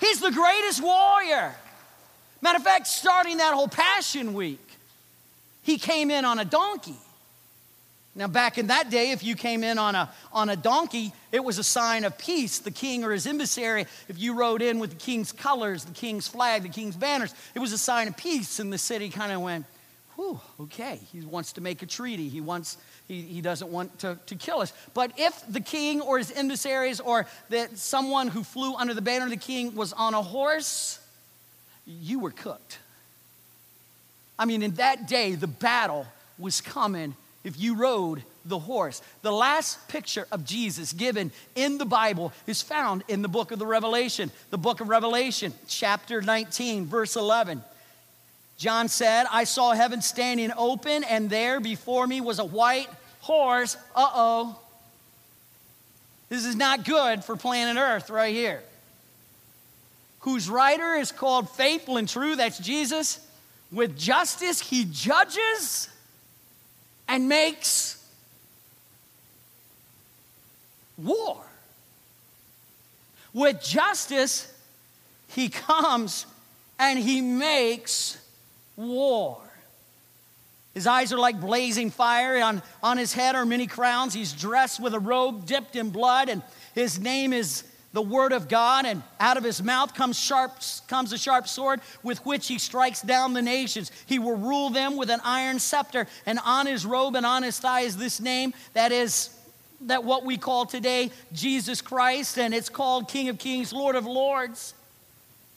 He's 0.00 0.20
the 0.20 0.32
greatest 0.32 0.82
warrior. 0.82 1.54
Matter 2.40 2.58
of 2.58 2.64
fact, 2.64 2.86
starting 2.86 3.38
that 3.38 3.54
whole 3.54 3.68
Passion 3.68 4.34
Week, 4.34 4.60
he 5.62 5.78
came 5.78 6.10
in 6.10 6.24
on 6.24 6.38
a 6.38 6.44
donkey. 6.44 6.96
Now, 8.16 8.28
back 8.28 8.58
in 8.58 8.68
that 8.68 8.90
day, 8.90 9.10
if 9.10 9.24
you 9.24 9.34
came 9.34 9.64
in 9.64 9.76
on 9.76 9.96
a, 9.96 10.08
on 10.32 10.48
a 10.48 10.54
donkey, 10.54 11.12
it 11.32 11.42
was 11.42 11.58
a 11.58 11.64
sign 11.64 12.04
of 12.04 12.16
peace. 12.16 12.60
The 12.60 12.70
king 12.70 13.02
or 13.02 13.10
his 13.10 13.26
emissary, 13.26 13.86
if 14.08 14.20
you 14.20 14.34
rode 14.34 14.62
in 14.62 14.78
with 14.78 14.90
the 14.90 14.96
king's 14.96 15.32
colors, 15.32 15.84
the 15.84 15.94
king's 15.94 16.28
flag, 16.28 16.62
the 16.62 16.68
king's 16.68 16.94
banners, 16.94 17.34
it 17.56 17.58
was 17.58 17.72
a 17.72 17.78
sign 17.78 18.06
of 18.06 18.16
peace. 18.16 18.60
And 18.60 18.72
the 18.72 18.78
city 18.78 19.08
kind 19.08 19.32
of 19.32 19.40
went, 19.40 19.66
whew, 20.14 20.38
okay, 20.60 21.00
he 21.12 21.22
wants 21.22 21.54
to 21.54 21.60
make 21.60 21.82
a 21.82 21.86
treaty. 21.86 22.28
He 22.28 22.40
wants, 22.40 22.78
he, 23.08 23.20
he 23.22 23.40
doesn't 23.40 23.70
want 23.72 23.98
to, 24.00 24.16
to 24.26 24.36
kill 24.36 24.60
us. 24.60 24.72
But 24.94 25.10
if 25.16 25.42
the 25.48 25.60
king 25.60 26.00
or 26.00 26.18
his 26.18 26.30
emissaries 26.30 27.00
or 27.00 27.26
that 27.48 27.76
someone 27.78 28.28
who 28.28 28.44
flew 28.44 28.76
under 28.76 28.94
the 28.94 29.02
banner 29.02 29.24
of 29.24 29.30
the 29.30 29.36
king 29.36 29.74
was 29.74 29.92
on 29.92 30.14
a 30.14 30.22
horse, 30.22 31.00
you 31.84 32.20
were 32.20 32.30
cooked. 32.30 32.78
I 34.38 34.44
mean, 34.44 34.62
in 34.62 34.74
that 34.74 35.08
day, 35.08 35.34
the 35.34 35.48
battle 35.48 36.06
was 36.38 36.60
coming 36.60 37.16
if 37.44 37.60
you 37.60 37.76
rode 37.76 38.22
the 38.44 38.58
horse. 38.58 39.02
The 39.22 39.32
last 39.32 39.86
picture 39.88 40.26
of 40.32 40.44
Jesus 40.44 40.92
given 40.92 41.30
in 41.54 41.78
the 41.78 41.84
Bible 41.84 42.32
is 42.46 42.62
found 42.62 43.04
in 43.08 43.22
the 43.22 43.28
book 43.28 43.52
of 43.52 43.58
the 43.58 43.66
Revelation, 43.66 44.30
the 44.50 44.58
book 44.58 44.80
of 44.80 44.88
Revelation, 44.88 45.52
chapter 45.68 46.20
19, 46.20 46.86
verse 46.86 47.16
11. 47.16 47.62
John 48.56 48.88
said, 48.88 49.26
I 49.30 49.44
saw 49.44 49.72
heaven 49.72 50.00
standing 50.00 50.52
open, 50.56 51.04
and 51.04 51.28
there 51.28 51.60
before 51.60 52.06
me 52.06 52.20
was 52.20 52.38
a 52.38 52.44
white 52.44 52.88
horse. 53.20 53.76
Uh 53.94 54.10
oh. 54.14 54.58
This 56.28 56.44
is 56.44 56.56
not 56.56 56.84
good 56.84 57.24
for 57.24 57.36
planet 57.36 57.80
Earth 57.80 58.10
right 58.10 58.34
here. 58.34 58.62
Whose 60.20 60.48
rider 60.48 60.94
is 60.94 61.12
called 61.12 61.50
faithful 61.50 61.96
and 61.98 62.08
true, 62.08 62.36
that's 62.36 62.58
Jesus. 62.58 63.20
With 63.70 63.98
justice, 63.98 64.60
he 64.60 64.86
judges 64.90 65.88
and 67.08 67.28
makes 67.28 68.02
war. 70.96 71.44
With 73.32 73.62
justice, 73.62 74.52
he 75.28 75.48
comes 75.48 76.26
and 76.78 76.98
he 76.98 77.20
makes 77.20 78.18
war. 78.76 79.38
His 80.74 80.86
eyes 80.86 81.12
are 81.12 81.18
like 81.18 81.40
blazing 81.40 81.90
fire. 81.90 82.42
On, 82.42 82.62
on 82.82 82.98
his 82.98 83.12
head 83.12 83.36
are 83.36 83.46
many 83.46 83.66
crowns. 83.66 84.12
He's 84.12 84.32
dressed 84.32 84.80
with 84.80 84.94
a 84.94 85.00
robe 85.00 85.46
dipped 85.46 85.76
in 85.76 85.90
blood, 85.90 86.28
and 86.28 86.42
his 86.74 86.98
name 86.98 87.32
is 87.32 87.62
the 87.94 88.02
word 88.02 88.32
of 88.32 88.48
God, 88.48 88.86
and 88.86 89.04
out 89.20 89.36
of 89.36 89.44
his 89.44 89.62
mouth 89.62 89.94
comes 89.94 90.18
sharp 90.18 90.50
comes 90.88 91.12
a 91.12 91.18
sharp 91.18 91.46
sword 91.46 91.80
with 92.02 92.18
which 92.26 92.48
he 92.48 92.58
strikes 92.58 93.00
down 93.00 93.32
the 93.34 93.40
nations. 93.40 93.92
He 94.06 94.18
will 94.18 94.36
rule 94.36 94.68
them 94.70 94.96
with 94.96 95.10
an 95.10 95.20
iron 95.24 95.60
scepter, 95.60 96.08
and 96.26 96.40
on 96.44 96.66
his 96.66 96.84
robe 96.84 97.14
and 97.14 97.24
on 97.24 97.44
his 97.44 97.58
thigh 97.58 97.82
is 97.82 97.96
this 97.96 98.20
name 98.20 98.52
that 98.72 98.90
is 98.90 99.30
that 99.82 100.02
what 100.02 100.24
we 100.24 100.36
call 100.36 100.66
today 100.66 101.12
Jesus 101.32 101.80
Christ, 101.80 102.36
and 102.36 102.52
it's 102.52 102.68
called 102.68 103.08
King 103.08 103.28
of 103.28 103.38
Kings, 103.38 103.72
Lord 103.72 103.94
of 103.94 104.06
Lords. 104.06 104.74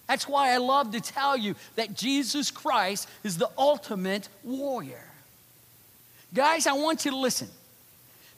That's 0.08 0.28
why 0.28 0.54
I 0.54 0.58
love 0.58 0.92
to 0.92 1.02
tell 1.02 1.36
you 1.36 1.56
that 1.76 1.96
Jesus 1.96 2.52
Christ 2.52 3.10
is 3.24 3.40
the 3.40 3.50
ultimate 3.58 4.30
warrior. 4.44 5.04
Guys, 6.36 6.68
I 6.68 6.74
want 6.74 7.04
you 7.04 7.12
to 7.12 7.18
listen. 7.18 7.50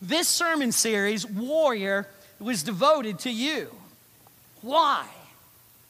This 0.01 0.29
sermon 0.29 0.71
series, 0.71 1.25
Warrior, 1.27 2.07
was 2.39 2.63
devoted 2.63 3.19
to 3.19 3.29
you. 3.29 3.69
Why? 4.61 5.05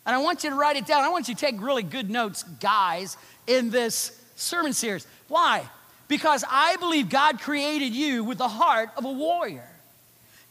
And 0.05 0.15
I 0.15 0.19
want 0.19 0.43
you 0.43 0.49
to 0.49 0.55
write 0.55 0.75
it 0.75 0.85
down. 0.85 1.03
I 1.03 1.09
want 1.09 1.27
you 1.27 1.35
to 1.35 1.39
take 1.39 1.61
really 1.61 1.83
good 1.83 2.09
notes, 2.09 2.43
guys, 2.43 3.17
in 3.47 3.69
this 3.69 4.19
sermon 4.35 4.73
series. 4.73 5.05
Why? 5.27 5.67
Because 6.07 6.43
I 6.49 6.77
believe 6.77 7.09
God 7.09 7.39
created 7.39 7.93
you 7.93 8.23
with 8.23 8.37
the 8.37 8.47
heart 8.47 8.89
of 8.97 9.05
a 9.05 9.11
warrior. 9.11 9.67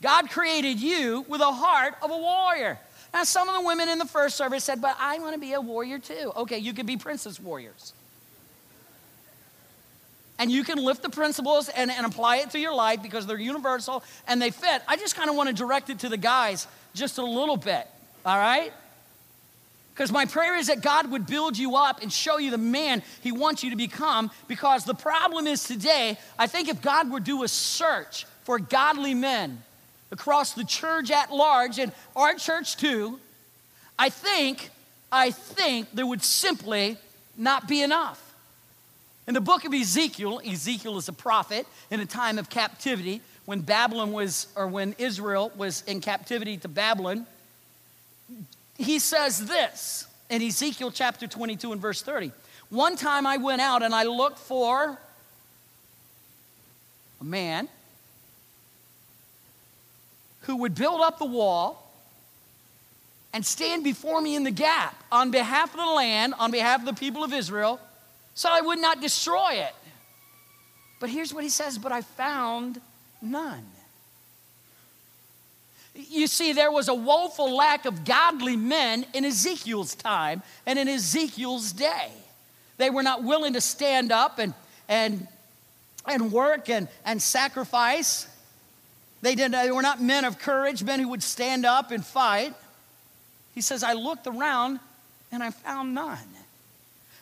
God 0.00 0.30
created 0.30 0.78
you 0.80 1.24
with 1.28 1.40
a 1.40 1.52
heart 1.52 1.94
of 2.02 2.10
a 2.10 2.16
warrior. 2.16 2.78
Now, 3.12 3.24
some 3.24 3.48
of 3.48 3.56
the 3.56 3.66
women 3.66 3.88
in 3.88 3.98
the 3.98 4.04
first 4.04 4.36
service 4.36 4.62
said, 4.62 4.80
But 4.80 4.96
I 5.00 5.18
want 5.18 5.34
to 5.34 5.40
be 5.40 5.54
a 5.54 5.60
warrior 5.60 5.98
too. 5.98 6.32
Okay, 6.36 6.58
you 6.58 6.72
can 6.72 6.86
be 6.86 6.96
princess 6.96 7.40
warriors. 7.40 7.92
And 10.38 10.52
you 10.52 10.62
can 10.62 10.78
lift 10.78 11.02
the 11.02 11.10
principles 11.10 11.68
and, 11.68 11.90
and 11.90 12.06
apply 12.06 12.36
it 12.36 12.50
to 12.50 12.60
your 12.60 12.72
life 12.72 13.02
because 13.02 13.26
they're 13.26 13.40
universal 13.40 14.04
and 14.28 14.40
they 14.40 14.50
fit. 14.50 14.82
I 14.86 14.96
just 14.96 15.16
kind 15.16 15.28
of 15.28 15.34
want 15.34 15.48
to 15.48 15.54
direct 15.54 15.90
it 15.90 15.98
to 16.00 16.08
the 16.08 16.16
guys 16.16 16.68
just 16.94 17.18
a 17.18 17.24
little 17.24 17.56
bit, 17.56 17.88
all 18.24 18.38
right? 18.38 18.72
Because 19.98 20.12
my 20.12 20.26
prayer 20.26 20.56
is 20.56 20.68
that 20.68 20.80
God 20.80 21.10
would 21.10 21.26
build 21.26 21.58
you 21.58 21.74
up 21.74 22.02
and 22.02 22.12
show 22.12 22.38
you 22.38 22.52
the 22.52 22.56
man 22.58 23.02
He 23.20 23.32
wants 23.32 23.64
you 23.64 23.70
to 23.70 23.76
become. 23.76 24.30
Because 24.46 24.84
the 24.84 24.94
problem 24.94 25.48
is 25.48 25.64
today, 25.64 26.16
I 26.38 26.46
think 26.46 26.68
if 26.68 26.80
God 26.80 27.10
to 27.10 27.18
do 27.18 27.42
a 27.42 27.48
search 27.48 28.24
for 28.44 28.60
godly 28.60 29.12
men 29.14 29.60
across 30.12 30.52
the 30.52 30.62
church 30.64 31.10
at 31.10 31.32
large 31.32 31.80
and 31.80 31.90
our 32.14 32.34
church 32.34 32.76
too, 32.76 33.18
I 33.98 34.08
think, 34.08 34.70
I 35.10 35.32
think 35.32 35.90
there 35.92 36.06
would 36.06 36.22
simply 36.22 36.96
not 37.36 37.66
be 37.66 37.82
enough. 37.82 38.22
In 39.26 39.34
the 39.34 39.40
book 39.40 39.64
of 39.64 39.74
Ezekiel, 39.74 40.40
Ezekiel 40.46 40.96
is 40.96 41.08
a 41.08 41.12
prophet 41.12 41.66
in 41.90 41.98
a 41.98 42.06
time 42.06 42.38
of 42.38 42.48
captivity 42.48 43.20
when 43.46 43.62
Babylon 43.62 44.12
was, 44.12 44.46
or 44.54 44.68
when 44.68 44.94
Israel 44.96 45.50
was 45.56 45.82
in 45.88 46.00
captivity 46.00 46.56
to 46.58 46.68
Babylon 46.68 47.26
he 48.76 48.98
says 48.98 49.46
this 49.46 50.06
in 50.30 50.42
Ezekiel 50.42 50.90
chapter 50.90 51.26
22 51.26 51.72
and 51.72 51.80
verse 51.80 52.02
30. 52.02 52.32
One 52.70 52.96
time 52.96 53.26
I 53.26 53.38
went 53.38 53.60
out 53.60 53.82
and 53.82 53.94
I 53.94 54.04
looked 54.04 54.38
for 54.38 54.98
a 57.20 57.24
man 57.24 57.68
who 60.42 60.56
would 60.56 60.74
build 60.74 61.00
up 61.00 61.18
the 61.18 61.26
wall 61.26 61.92
and 63.32 63.44
stand 63.44 63.84
before 63.84 64.20
me 64.20 64.34
in 64.34 64.44
the 64.44 64.50
gap 64.50 65.02
on 65.12 65.30
behalf 65.30 65.70
of 65.74 65.80
the 65.80 65.92
land, 65.92 66.34
on 66.38 66.50
behalf 66.50 66.80
of 66.80 66.86
the 66.86 66.94
people 66.94 67.24
of 67.24 67.32
Israel, 67.32 67.80
so 68.34 68.48
I 68.50 68.60
would 68.60 68.78
not 68.78 69.00
destroy 69.00 69.54
it. 69.54 69.74
But 71.00 71.10
here's 71.10 71.34
what 71.34 71.44
he 71.44 71.50
says, 71.50 71.78
but 71.78 71.92
I 71.92 72.02
found 72.02 72.80
none. 73.20 73.66
You 75.98 76.28
see, 76.28 76.52
there 76.52 76.70
was 76.70 76.86
a 76.86 76.94
woeful 76.94 77.56
lack 77.56 77.84
of 77.84 78.04
godly 78.04 78.56
men 78.56 79.04
in 79.14 79.24
Ezekiel's 79.24 79.96
time 79.96 80.42
and 80.64 80.78
in 80.78 80.86
Ezekiel's 80.86 81.72
day. 81.72 82.12
They 82.76 82.88
were 82.88 83.02
not 83.02 83.24
willing 83.24 83.54
to 83.54 83.60
stand 83.60 84.12
up 84.12 84.38
and, 84.38 84.54
and, 84.88 85.26
and 86.06 86.30
work 86.30 86.70
and, 86.70 86.86
and 87.04 87.20
sacrifice. 87.20 88.28
They, 89.22 89.34
didn't, 89.34 89.52
they 89.52 89.72
were 89.72 89.82
not 89.82 90.00
men 90.00 90.24
of 90.24 90.38
courage, 90.38 90.84
men 90.84 91.00
who 91.00 91.08
would 91.08 91.22
stand 91.22 91.66
up 91.66 91.90
and 91.90 92.06
fight. 92.06 92.54
He 93.54 93.60
says, 93.60 93.82
I 93.82 93.94
looked 93.94 94.28
around 94.28 94.78
and 95.32 95.42
I 95.42 95.50
found 95.50 95.94
none. 95.94 96.18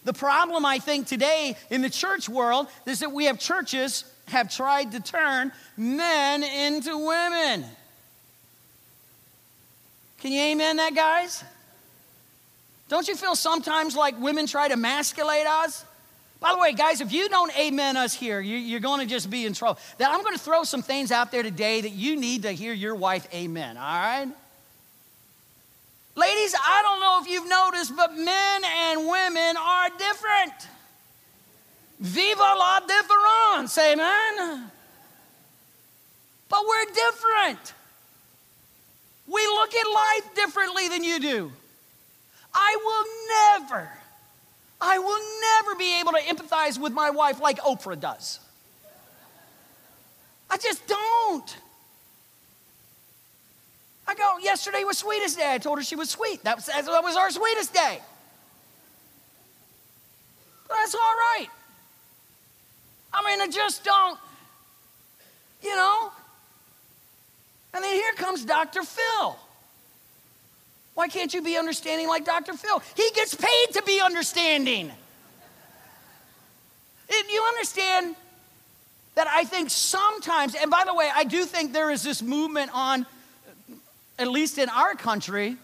The 0.05 0.13
problem, 0.13 0.67
I 0.67 0.79
think, 0.79 1.07
today 1.07 1.57
in 1.71 1.81
the 1.81 1.91
church 1.91 2.29
world 2.29 2.69
is 2.85 3.01
that 3.01 3.11
we 3.11 3.25
have 3.25 3.39
churches 3.39 4.05
have 4.29 4.55
tried 4.55 4.93
to 4.93 5.01
turn 5.01 5.51
men 5.79 6.43
into 6.43 6.97
women. 6.99 7.65
Can 10.27 10.33
you 10.33 10.41
amen 10.41 10.79
that, 10.79 10.93
guys? 10.93 11.45
Don't 12.89 13.07
you 13.07 13.15
feel 13.15 13.37
sometimes 13.37 13.95
like 13.95 14.21
women 14.21 14.49
try 14.49 14.67
to 14.67 14.75
emasculate 14.75 15.47
us? 15.47 15.85
By 16.41 16.51
the 16.51 16.59
way, 16.59 16.73
guys, 16.73 17.01
if 17.01 17.13
you 17.13 17.29
don't 17.29 17.57
amen 17.57 17.97
us 17.97 18.13
here, 18.13 18.41
you're 18.41 18.81
going 18.81 18.99
to 18.99 19.07
just 19.07 19.31
be 19.31 19.47
in 19.47 19.53
trouble. 19.53 19.79
Now, 20.01 20.13
I'm 20.13 20.25
going 20.25 20.35
to 20.35 20.43
throw 20.43 20.65
some 20.65 20.83
things 20.83 21.13
out 21.13 21.31
there 21.31 21.45
today 21.45 21.81
that 21.81 21.93
you 21.93 22.17
need 22.17 22.43
to 22.43 22.51
hear 22.51 22.73
your 22.73 22.97
wife 22.97 23.33
amen, 23.33 23.77
all 23.77 23.85
right? 23.85 24.27
Ladies, 26.17 26.57
I 26.61 26.83
don't 26.83 26.99
know 26.99 27.21
if 27.23 27.29
you've 27.31 27.49
noticed, 27.49 27.97
but 27.97 28.13
men 28.13 28.65
and 28.65 29.09
women 29.09 29.57
are 29.57 29.91
different. 29.91 30.55
Viva 32.01 32.41
la 32.59 32.81
difference, 32.81 33.79
amen? 33.79 34.73
But 36.49 36.63
we're 36.67 36.85
different. 36.87 37.75
We 39.27 39.47
look 39.47 39.75
at 39.75 39.87
life 39.93 40.35
differently 40.35 40.89
than 40.89 41.03
you 41.03 41.21
do. 41.21 41.53
I 42.55 42.77
will 42.85 43.61
never, 43.69 43.91
I 44.81 44.99
will 44.99 45.21
never 45.41 45.75
be 45.77 46.01
able 46.01 46.13
to 46.13 46.21
empathize 46.21 46.79
with 46.79 46.93
my 46.93 47.11
wife 47.11 47.41
like 47.41 47.59
Oprah 47.59 47.99
does. 47.99 48.41
I 50.49 50.57
just 50.57 50.87
don't. 50.87 51.57
I 54.09 54.15
go, 54.15 54.39
yesterday 54.39 54.85
was 54.85 54.99
sweetest 54.99 55.37
day. 55.37 55.53
I 55.53 55.59
told 55.59 55.79
her 55.79 55.85
she 55.85 55.97
was 55.97 56.11
sweet. 56.11 56.45
That 56.45 56.57
was, 56.57 56.67
that 56.67 56.87
was 56.87 57.17
our 57.17 57.31
sweetest 57.31 57.75
day. 57.75 58.01
But 60.69 60.77
That's 60.77 60.95
all 60.95 61.01
right. 61.01 61.49
I 63.13 63.25
mean, 63.25 63.41
I 63.41 63.49
just 63.49 63.83
don't, 63.83 64.19
you 65.63 65.75
know, 65.75 66.13
and 67.77 67.85
then 67.85 67.93
here 67.93 68.13
comes 68.15 68.45
Dr. 68.45 68.83
Phil. 68.83 69.37
Why 70.95 71.09
can't 71.09 71.33
you 71.35 71.43
be 71.43 71.59
understanding 71.59 72.09
like 72.09 72.25
Dr. 72.25 72.55
Phil? 72.55 72.83
He 72.95 73.11
gets 73.15 73.35
paid 73.35 73.67
to 73.75 73.83
be 73.83 74.01
understanding. 74.01 74.91
If 77.09 77.33
you 77.33 77.43
understand 77.43 78.17
that 79.15 79.29
I 79.29 79.45
think 79.45 79.69
sometimes, 79.69 80.55
and 80.55 80.71
by 80.71 80.85
the 80.87 80.95
way, 80.95 81.11
I 81.15 81.25
do 81.25 81.45
think 81.45 81.75
there 81.75 81.91
is 81.91 82.03
this 82.03 82.23
movement 82.23 82.71
on, 82.73 83.05
at 84.19 84.29
least 84.29 84.57
in 84.57 84.71
our 84.71 84.95
country, 84.95 85.59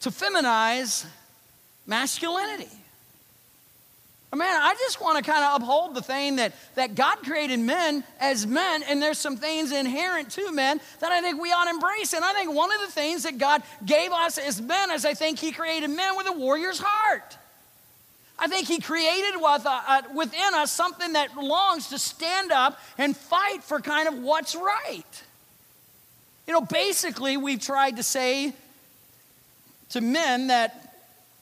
to 0.00 0.10
feminize 0.10 1.04
masculinity. 1.84 2.70
Man, 4.32 4.62
I 4.62 4.74
just 4.74 5.00
want 5.00 5.22
to 5.22 5.28
kind 5.28 5.44
of 5.44 5.60
uphold 5.60 5.96
the 5.96 6.02
thing 6.02 6.36
that, 6.36 6.54
that 6.76 6.94
God 6.94 7.16
created 7.16 7.58
men 7.58 8.04
as 8.20 8.46
men, 8.46 8.84
and 8.84 9.02
there's 9.02 9.18
some 9.18 9.36
things 9.36 9.72
inherent 9.72 10.30
to 10.32 10.52
men 10.52 10.80
that 11.00 11.10
I 11.10 11.20
think 11.20 11.42
we 11.42 11.50
ought 11.50 11.64
to 11.64 11.70
embrace. 11.70 12.12
And 12.12 12.24
I 12.24 12.32
think 12.32 12.54
one 12.54 12.72
of 12.72 12.80
the 12.80 12.92
things 12.92 13.24
that 13.24 13.38
God 13.38 13.64
gave 13.84 14.12
us 14.12 14.38
as 14.38 14.62
men 14.62 14.92
is 14.92 15.04
I 15.04 15.14
think 15.14 15.40
He 15.40 15.50
created 15.50 15.90
men 15.90 16.16
with 16.16 16.28
a 16.28 16.32
warrior's 16.32 16.78
heart. 16.78 17.36
I 18.38 18.46
think 18.46 18.68
He 18.68 18.78
created 18.78 19.34
with, 19.34 19.66
uh, 19.66 19.80
uh, 19.88 20.02
within 20.14 20.54
us 20.54 20.70
something 20.70 21.14
that 21.14 21.36
longs 21.36 21.88
to 21.88 21.98
stand 21.98 22.52
up 22.52 22.78
and 22.98 23.16
fight 23.16 23.64
for 23.64 23.80
kind 23.80 24.06
of 24.06 24.22
what's 24.22 24.54
right. 24.54 25.22
You 26.46 26.52
know, 26.52 26.60
basically, 26.60 27.36
we've 27.36 27.60
tried 27.60 27.96
to 27.96 28.04
say 28.04 28.54
to 29.88 30.00
men 30.00 30.46
that 30.46 30.94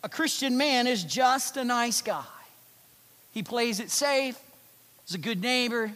a 0.02 0.08
Christian 0.08 0.56
man 0.56 0.86
is 0.86 1.04
just 1.04 1.58
a 1.58 1.64
nice 1.64 2.00
guy. 2.00 2.24
He 3.32 3.42
plays 3.42 3.80
it 3.80 3.90
safe, 3.90 4.38
is 5.06 5.14
a 5.14 5.18
good 5.18 5.40
neighbor, 5.40 5.92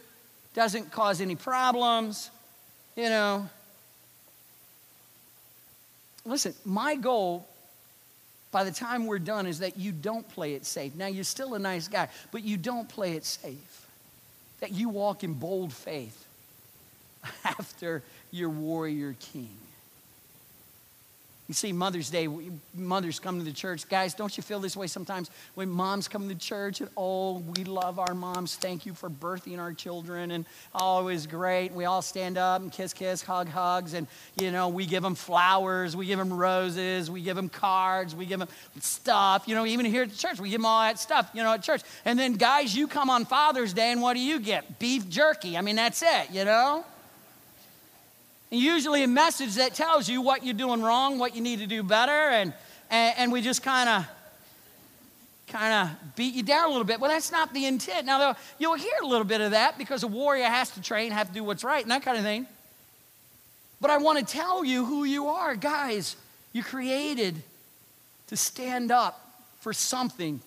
doesn't 0.53 0.91
cause 0.91 1.21
any 1.21 1.35
problems, 1.35 2.29
you 2.95 3.09
know. 3.09 3.49
Listen, 6.25 6.53
my 6.63 6.95
goal 6.95 7.47
by 8.51 8.63
the 8.63 8.71
time 8.71 9.07
we're 9.07 9.19
done 9.19 9.47
is 9.47 9.59
that 9.59 9.77
you 9.77 9.91
don't 9.91 10.27
play 10.29 10.53
it 10.53 10.65
safe. 10.65 10.95
Now, 10.95 11.07
you're 11.07 11.23
still 11.23 11.55
a 11.55 11.59
nice 11.59 11.87
guy, 11.87 12.07
but 12.31 12.43
you 12.43 12.55
don't 12.55 12.87
play 12.87 13.13
it 13.13 13.25
safe. 13.25 13.87
That 14.59 14.71
you 14.71 14.89
walk 14.89 15.23
in 15.23 15.33
bold 15.33 15.73
faith 15.73 16.25
after 17.43 18.03
your 18.31 18.49
warrior 18.49 19.15
king. 19.19 19.49
You 21.47 21.53
see, 21.53 21.73
Mother's 21.73 22.09
Day, 22.09 22.29
mothers 22.73 23.19
come 23.19 23.37
to 23.37 23.43
the 23.43 23.51
church. 23.51 23.89
Guys, 23.89 24.13
don't 24.13 24.35
you 24.37 24.41
feel 24.41 24.61
this 24.61 24.77
way 24.77 24.87
sometimes 24.87 25.29
when 25.55 25.69
moms 25.69 26.07
come 26.07 26.29
to 26.29 26.35
church 26.35 26.79
and, 26.79 26.89
oh, 26.95 27.39
we 27.39 27.65
love 27.65 27.99
our 27.99 28.13
moms. 28.13 28.55
Thank 28.55 28.85
you 28.85 28.93
for 28.93 29.09
birthing 29.09 29.59
our 29.59 29.73
children. 29.73 30.31
And, 30.31 30.45
oh, 30.73 31.01
it 31.01 31.03
was 31.03 31.27
great. 31.27 31.73
We 31.73 31.83
all 31.83 32.01
stand 32.01 32.37
up 32.37 32.61
and 32.61 32.71
kiss, 32.71 32.93
kiss, 32.93 33.21
hug, 33.21 33.49
hugs. 33.49 33.93
And, 33.93 34.07
you 34.39 34.51
know, 34.51 34.69
we 34.69 34.85
give 34.85 35.03
them 35.03 35.15
flowers. 35.15 35.97
We 35.97 36.05
give 36.05 36.17
them 36.17 36.31
roses. 36.31 37.11
We 37.11 37.21
give 37.21 37.35
them 37.35 37.49
cards. 37.49 38.15
We 38.15 38.25
give 38.25 38.39
them 38.39 38.47
stuff. 38.79 39.43
You 39.45 39.55
know, 39.55 39.65
even 39.65 39.85
here 39.85 40.03
at 40.03 40.11
the 40.11 40.17
church, 40.17 40.39
we 40.39 40.49
give 40.49 40.61
them 40.61 40.65
all 40.65 40.81
that 40.81 40.97
stuff, 40.97 41.29
you 41.33 41.43
know, 41.43 41.53
at 41.53 41.61
church. 41.61 41.81
And 42.05 42.17
then, 42.17 42.33
guys, 42.33 42.73
you 42.73 42.87
come 42.87 43.09
on 43.09 43.25
Father's 43.25 43.73
Day 43.73 43.91
and 43.91 44.01
what 44.01 44.13
do 44.13 44.21
you 44.21 44.39
get? 44.39 44.79
Beef 44.79 45.09
jerky. 45.09 45.57
I 45.57 45.61
mean, 45.61 45.75
that's 45.75 46.01
it, 46.01 46.31
you 46.31 46.45
know? 46.45 46.85
And 48.53 48.61
usually 48.61 49.01
a 49.03 49.07
message 49.07 49.55
that 49.55 49.73
tells 49.73 50.07
you 50.07 50.21
what 50.21 50.45
you're 50.45 50.53
doing 50.53 50.83
wrong, 50.83 51.17
what 51.17 51.35
you 51.35 51.41
need 51.41 51.57
to 51.57 51.65
do 51.65 51.81
better, 51.81 52.11
and, 52.11 52.53
and, 52.91 53.15
and 53.17 53.31
we 53.31 53.41
just 53.41 53.63
kind 53.63 53.89
of 53.89 54.05
kind 55.47 55.89
of 55.89 56.15
beat 56.15 56.35
you 56.35 56.43
down 56.43 56.65
a 56.65 56.67
little 56.67 56.83
bit. 56.83 56.99
Well, 56.99 57.09
that's 57.09 57.31
not 57.31 57.51
the 57.51 57.65
intent. 57.65 58.05
Now, 58.05 58.35
you'll 58.59 58.75
hear 58.75 58.93
a 59.01 59.07
little 59.07 59.25
bit 59.25 59.41
of 59.41 59.51
that 59.51 59.79
because 59.79 60.03
a 60.03 60.07
warrior 60.07 60.45
has 60.45 60.69
to 60.69 60.81
train, 60.83 61.11
have 61.13 61.29
to 61.29 61.33
do 61.33 61.43
what's 61.43 61.63
right, 61.63 61.81
and 61.81 61.89
that 61.89 62.03
kind 62.03 62.15
of 62.15 62.23
thing. 62.23 62.45
But 63.81 63.89
I 63.89 63.97
want 63.97 64.19
to 64.19 64.25
tell 64.25 64.63
you 64.63 64.85
who 64.85 65.03
you 65.03 65.29
are. 65.29 65.55
Guys, 65.55 66.15
you 66.51 66.61
created 66.61 67.41
to 68.27 68.37
stand 68.37 68.91
up 68.91 69.19
for 69.61 69.73
something 69.73 70.39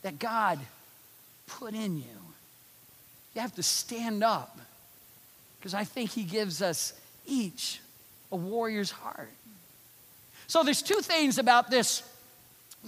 that 0.00 0.18
God 0.18 0.58
put 1.46 1.74
in 1.74 1.98
you. 1.98 2.16
You 3.34 3.42
have 3.42 3.54
to 3.56 3.62
stand 3.62 4.24
up 4.24 4.58
because 5.64 5.72
I 5.72 5.84
think 5.84 6.10
He 6.10 6.24
gives 6.24 6.60
us 6.60 6.92
each 7.24 7.80
a 8.30 8.36
warrior's 8.36 8.90
heart. 8.90 9.30
So 10.46 10.62
there's 10.62 10.82
two 10.82 11.00
things 11.00 11.38
about 11.38 11.70
this 11.70 12.02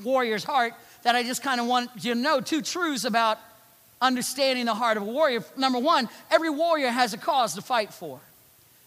warrior's 0.05 0.45
heart 0.45 0.75
that 1.03 1.15
I 1.15 1.23
just 1.23 1.43
kind 1.43 1.59
of 1.59 1.67
want 1.67 1.89
you 2.05 2.13
to 2.13 2.21
know 2.21 2.43
two 2.43 2.61
truths 2.61 3.05
about 3.05 3.39
understanding 4.03 4.67
the 4.67 4.75
heart 4.75 4.99
of 4.99 5.05
a 5.05 5.07
warrior. 5.07 5.43
Number 5.57 5.79
one, 5.79 6.11
every 6.31 6.51
warrior 6.51 6.91
has 6.91 7.15
a 7.15 7.17
cause 7.17 7.55
to 7.55 7.63
fight 7.63 7.95
for. 7.95 8.21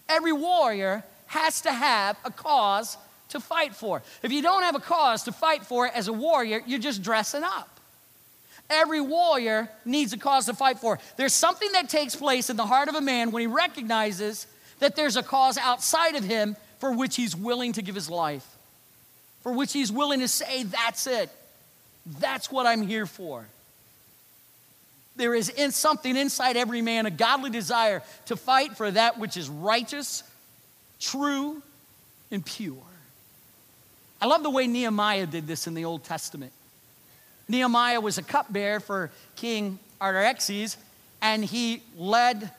Every 0.07 0.33
warrior 0.33 1.03
has 1.25 1.61
to 1.61 1.71
have 1.71 2.15
a 2.23 2.29
cause 2.29 2.95
to 3.29 3.39
fight 3.39 3.73
for. 3.73 4.03
If 4.21 4.31
you 4.31 4.43
don't 4.43 4.61
have 4.61 4.75
a 4.75 4.79
cause 4.79 5.23
to 5.23 5.31
fight 5.31 5.65
for 5.65 5.87
as 5.87 6.07
a 6.07 6.13
warrior, 6.13 6.61
you're 6.67 6.77
just 6.77 7.01
dressing 7.01 7.43
up. 7.43 7.78
Every 8.69 9.01
warrior 9.01 9.69
needs 9.83 10.13
a 10.13 10.17
cause 10.17 10.45
to 10.45 10.53
fight 10.53 10.79
for. 10.79 10.99
There's 11.17 11.33
something 11.33 11.71
that 11.73 11.89
takes 11.89 12.15
place 12.15 12.49
in 12.49 12.57
the 12.57 12.65
heart 12.65 12.87
of 12.87 12.95
a 12.95 13.01
man 13.01 13.31
when 13.31 13.41
he 13.41 13.47
recognizes 13.47 14.45
that 14.79 14.95
there's 14.95 15.15
a 15.15 15.23
cause 15.23 15.57
outside 15.57 16.15
of 16.15 16.23
him 16.23 16.55
for 16.79 16.93
which 16.93 17.15
he's 17.15 17.35
willing 17.35 17.73
to 17.73 17.81
give 17.81 17.95
his 17.95 18.09
life, 18.09 18.45
for 19.41 19.51
which 19.51 19.73
he's 19.73 19.91
willing 19.91 20.19
to 20.19 20.27
say, 20.27 20.63
That's 20.63 21.07
it. 21.07 21.29
That's 22.19 22.51
what 22.51 22.65
I'm 22.65 22.81
here 22.81 23.05
for. 23.05 23.45
There 25.15 25.35
is 25.35 25.49
in 25.49 25.71
something 25.71 26.15
inside 26.15 26.55
every 26.55 26.81
man, 26.81 27.05
a 27.05 27.11
godly 27.11 27.49
desire 27.49 28.01
to 28.27 28.37
fight 28.37 28.77
for 28.77 28.89
that 28.89 29.19
which 29.19 29.35
is 29.35 29.49
righteous, 29.49 30.23
true, 30.99 31.61
and 32.31 32.45
pure. 32.45 32.77
I 34.21 34.27
love 34.27 34.43
the 34.43 34.49
way 34.49 34.67
Nehemiah 34.67 35.25
did 35.25 35.47
this 35.47 35.67
in 35.67 35.73
the 35.73 35.85
Old 35.85 36.03
Testament. 36.03 36.53
Nehemiah 37.49 37.99
was 37.99 38.17
a 38.17 38.23
cupbearer 38.23 38.79
for 38.79 39.11
King 39.35 39.79
Artaxerxes, 39.99 40.77
and 41.21 41.43
he 41.43 41.81
led 41.97 42.51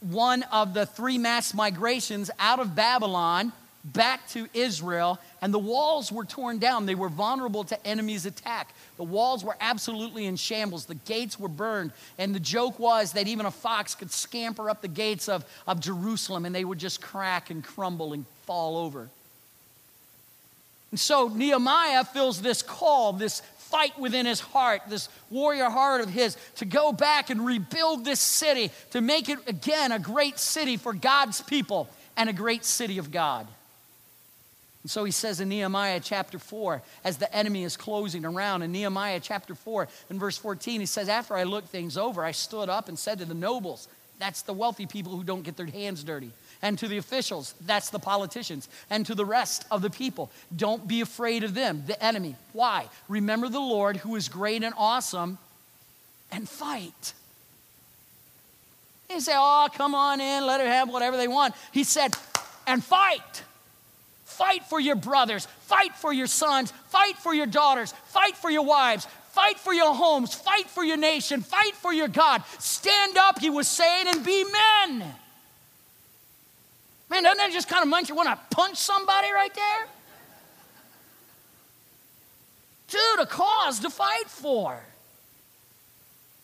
one 0.00 0.42
of 0.52 0.74
the 0.74 0.84
three 0.84 1.16
mass 1.16 1.54
migrations 1.54 2.30
out 2.38 2.58
of 2.58 2.74
Babylon 2.74 3.52
back 3.84 4.26
to 4.30 4.48
Israel, 4.54 5.18
and 5.42 5.52
the 5.52 5.58
walls 5.58 6.10
were 6.10 6.24
torn 6.24 6.58
down. 6.58 6.86
They 6.86 6.94
were 6.94 7.08
vulnerable 7.08 7.64
to 7.64 7.86
enemies' 7.86 8.26
attack. 8.26 8.74
The 8.96 9.04
walls 9.04 9.44
were 9.44 9.56
absolutely 9.60 10.26
in 10.26 10.36
shambles. 10.36 10.86
The 10.86 10.94
gates 10.94 11.38
were 11.38 11.48
burned. 11.48 11.92
And 12.18 12.34
the 12.34 12.40
joke 12.40 12.78
was 12.78 13.12
that 13.12 13.28
even 13.28 13.44
a 13.44 13.50
fox 13.50 13.94
could 13.94 14.10
scamper 14.10 14.70
up 14.70 14.80
the 14.80 14.88
gates 14.88 15.28
of, 15.28 15.44
of 15.66 15.80
Jerusalem 15.80 16.46
and 16.46 16.54
they 16.54 16.64
would 16.64 16.78
just 16.78 17.02
crack 17.02 17.50
and 17.50 17.62
crumble 17.62 18.14
and 18.14 18.24
fall 18.46 18.78
over. 18.78 19.08
And 20.94 21.00
so 21.00 21.26
Nehemiah 21.26 22.04
feels 22.04 22.40
this 22.40 22.62
call, 22.62 23.12
this 23.12 23.42
fight 23.74 23.98
within 23.98 24.24
his 24.24 24.38
heart, 24.38 24.82
this 24.88 25.08
warrior 25.30 25.68
heart 25.68 26.00
of 26.00 26.08
his, 26.08 26.36
to 26.54 26.64
go 26.64 26.92
back 26.92 27.28
and 27.28 27.44
rebuild 27.44 28.04
this 28.04 28.20
city, 28.20 28.70
to 28.92 29.00
make 29.00 29.28
it 29.28 29.40
again 29.48 29.90
a 29.90 29.98
great 29.98 30.38
city 30.38 30.76
for 30.76 30.92
God's 30.92 31.40
people 31.40 31.88
and 32.16 32.30
a 32.30 32.32
great 32.32 32.64
city 32.64 32.98
of 32.98 33.10
God. 33.10 33.48
And 34.84 34.90
so 34.90 35.02
he 35.02 35.10
says 35.10 35.40
in 35.40 35.48
Nehemiah 35.48 35.98
chapter 36.00 36.38
4, 36.38 36.82
as 37.02 37.16
the 37.16 37.34
enemy 37.34 37.64
is 37.64 37.76
closing 37.76 38.24
around, 38.24 38.62
in 38.62 38.70
Nehemiah 38.70 39.18
chapter 39.18 39.56
4, 39.56 39.88
in 40.08 40.20
verse 40.20 40.38
14, 40.38 40.78
he 40.78 40.86
says, 40.86 41.08
After 41.08 41.34
I 41.34 41.42
looked 41.42 41.70
things 41.70 41.96
over, 41.96 42.24
I 42.24 42.30
stood 42.30 42.68
up 42.68 42.88
and 42.88 42.96
said 42.96 43.18
to 43.18 43.24
the 43.24 43.34
nobles, 43.34 43.88
that's 44.18 44.42
the 44.42 44.52
wealthy 44.52 44.86
people 44.86 45.16
who 45.16 45.24
don't 45.24 45.42
get 45.42 45.56
their 45.56 45.66
hands 45.66 46.04
dirty 46.04 46.30
and 46.62 46.78
to 46.78 46.88
the 46.88 46.96
officials, 46.96 47.54
that's 47.66 47.90
the 47.90 47.98
politicians, 47.98 48.68
and 48.88 49.04
to 49.06 49.14
the 49.14 49.24
rest 49.24 49.66
of 49.70 49.82
the 49.82 49.90
people. 49.90 50.30
Don't 50.56 50.88
be 50.88 51.02
afraid 51.02 51.44
of 51.44 51.54
them, 51.54 51.82
the 51.86 52.02
enemy. 52.02 52.36
Why? 52.52 52.88
Remember 53.08 53.48
the 53.48 53.60
Lord 53.60 53.98
who 53.98 54.16
is 54.16 54.28
great 54.28 54.62
and 54.62 54.74
awesome 54.78 55.38
and 56.32 56.48
fight. 56.48 57.12
He 59.08 59.20
say, 59.20 59.34
Oh, 59.34 59.68
come 59.74 59.94
on 59.94 60.20
in, 60.20 60.46
let 60.46 60.60
her 60.60 60.66
have 60.66 60.88
whatever 60.88 61.16
they 61.16 61.28
want. 61.28 61.54
He 61.72 61.84
said, 61.84 62.14
And 62.66 62.82
fight. 62.82 63.42
Fight 64.24 64.64
for 64.64 64.80
your 64.80 64.96
brothers, 64.96 65.46
fight 65.60 65.94
for 65.94 66.12
your 66.12 66.26
sons, 66.26 66.72
fight 66.88 67.16
for 67.18 67.32
your 67.32 67.46
daughters, 67.46 67.92
fight 68.06 68.36
for 68.36 68.50
your 68.50 68.64
wives, 68.64 69.06
fight 69.34 69.58
for 69.58 69.74
your 69.74 69.94
homes, 69.94 70.32
fight 70.32 70.70
for 70.70 70.84
your 70.84 70.96
nation, 70.96 71.42
fight 71.42 71.74
for 71.74 71.92
your 71.92 72.08
God. 72.08 72.42
Stand 72.60 73.18
up, 73.18 73.40
he 73.40 73.50
was 73.50 73.66
saying, 73.66 74.06
and 74.08 74.24
be 74.24 74.44
men. 74.44 75.14
Man, 77.10 77.22
doesn't 77.24 77.38
that 77.38 77.50
just 77.52 77.68
kind 77.68 77.82
of 77.82 77.88
make 77.88 78.08
you 78.08 78.14
want 78.14 78.28
to 78.28 78.38
punch 78.54 78.76
somebody 78.76 79.32
right 79.32 79.52
there? 79.54 79.86
Dude, 82.88 83.20
a 83.20 83.26
cause 83.26 83.80
to 83.80 83.90
fight 83.90 84.28
for. 84.28 84.80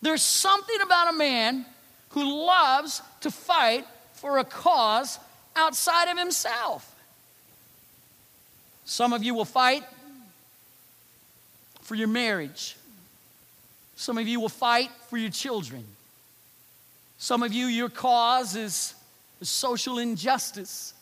There's 0.01 0.21
something 0.21 0.81
about 0.81 1.13
a 1.13 1.17
man 1.17 1.65
who 2.09 2.45
loves 2.45 3.01
to 3.21 3.31
fight 3.31 3.85
for 4.13 4.37
a 4.37 4.43
cause 4.43 5.17
outside 5.55 6.11
of 6.11 6.17
himself. 6.17 6.93
Some 8.83 9.13
of 9.13 9.23
you 9.23 9.33
will 9.33 9.45
fight 9.45 9.83
for 11.81 11.95
your 11.95 12.07
marriage. 12.07 12.75
Some 14.01 14.17
of 14.17 14.27
you 14.27 14.39
will 14.39 14.49
fight 14.49 14.89
for 15.11 15.17
your 15.17 15.29
children. 15.29 15.85
Some 17.19 17.43
of 17.43 17.53
you, 17.53 17.67
your 17.67 17.87
cause 17.87 18.55
is 18.55 18.95
social 19.43 19.99
injustice. 19.99 20.95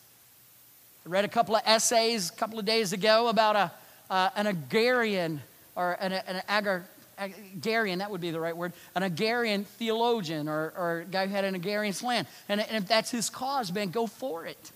I 1.06 1.08
read 1.08 1.24
a 1.24 1.28
couple 1.28 1.56
of 1.56 1.62
essays 1.64 2.28
a 2.28 2.34
couple 2.34 2.58
of 2.58 2.66
days 2.66 2.92
ago 2.92 3.28
about 3.28 3.56
a, 3.56 3.72
uh, 4.10 4.28
an 4.36 4.48
agrarian, 4.48 5.40
or 5.76 5.96
an, 5.98 6.12
an 6.12 6.42
agar, 6.46 6.84
agrarian, 7.16 8.00
that 8.00 8.10
would 8.10 8.20
be 8.20 8.32
the 8.32 8.40
right 8.40 8.54
word, 8.54 8.74
an 8.94 9.02
agrarian 9.02 9.64
theologian 9.64 10.46
or, 10.46 10.74
or 10.76 10.98
a 10.98 11.04
guy 11.06 11.26
who 11.26 11.32
had 11.32 11.46
an 11.46 11.54
agrarian 11.54 11.94
slant. 11.94 12.28
And, 12.50 12.60
and 12.60 12.84
if 12.84 12.86
that's 12.86 13.10
his 13.10 13.30
cause, 13.30 13.72
man, 13.72 13.88
go 13.88 14.06
for 14.08 14.44
it. 14.44 14.72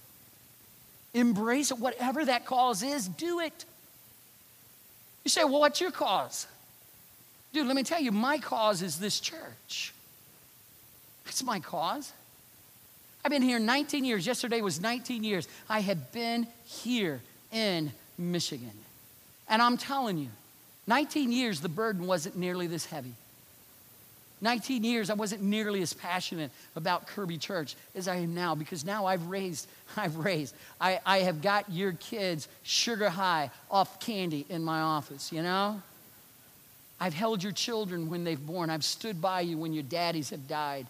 Embrace 1.12 1.72
it. 1.72 1.78
Whatever 1.78 2.24
that 2.24 2.46
cause 2.46 2.82
is, 2.82 3.06
do 3.06 3.40
it. 3.40 3.66
You 5.24 5.28
say, 5.28 5.44
well, 5.44 5.60
what's 5.60 5.78
your 5.78 5.90
cause? 5.90 6.46
Dude, 7.54 7.68
let 7.68 7.76
me 7.76 7.84
tell 7.84 8.00
you, 8.00 8.10
my 8.10 8.38
cause 8.38 8.82
is 8.82 8.98
this 8.98 9.20
church. 9.20 9.94
That's 11.24 11.44
my 11.44 11.60
cause. 11.60 12.12
I've 13.24 13.30
been 13.30 13.42
here 13.42 13.60
19 13.60 14.04
years. 14.04 14.26
Yesterday 14.26 14.60
was 14.60 14.80
19 14.80 15.22
years. 15.22 15.46
I 15.70 15.78
have 15.78 16.10
been 16.10 16.48
here 16.66 17.20
in 17.52 17.92
Michigan. 18.18 18.72
And 19.48 19.62
I'm 19.62 19.76
telling 19.76 20.18
you, 20.18 20.30
19 20.88 21.30
years, 21.30 21.60
the 21.60 21.68
burden 21.68 22.08
wasn't 22.08 22.36
nearly 22.36 22.66
this 22.66 22.86
heavy. 22.86 23.14
19 24.40 24.82
years, 24.82 25.08
I 25.08 25.14
wasn't 25.14 25.42
nearly 25.42 25.80
as 25.80 25.92
passionate 25.92 26.50
about 26.74 27.06
Kirby 27.06 27.38
Church 27.38 27.76
as 27.94 28.08
I 28.08 28.16
am 28.16 28.34
now 28.34 28.56
because 28.56 28.84
now 28.84 29.06
I've 29.06 29.28
raised, 29.28 29.68
I've 29.96 30.16
raised, 30.16 30.56
I, 30.80 30.98
I 31.06 31.18
have 31.18 31.40
got 31.40 31.70
your 31.70 31.92
kids 31.92 32.48
sugar 32.64 33.10
high 33.10 33.52
off 33.70 34.00
candy 34.00 34.44
in 34.48 34.64
my 34.64 34.80
office, 34.80 35.30
you 35.30 35.40
know? 35.40 35.80
I've 37.00 37.14
held 37.14 37.42
your 37.42 37.52
children 37.52 38.08
when 38.08 38.24
they've 38.24 38.44
born. 38.44 38.70
I've 38.70 38.84
stood 38.84 39.20
by 39.20 39.40
you 39.40 39.58
when 39.58 39.72
your 39.72 39.82
daddies 39.82 40.30
have 40.30 40.46
died. 40.48 40.86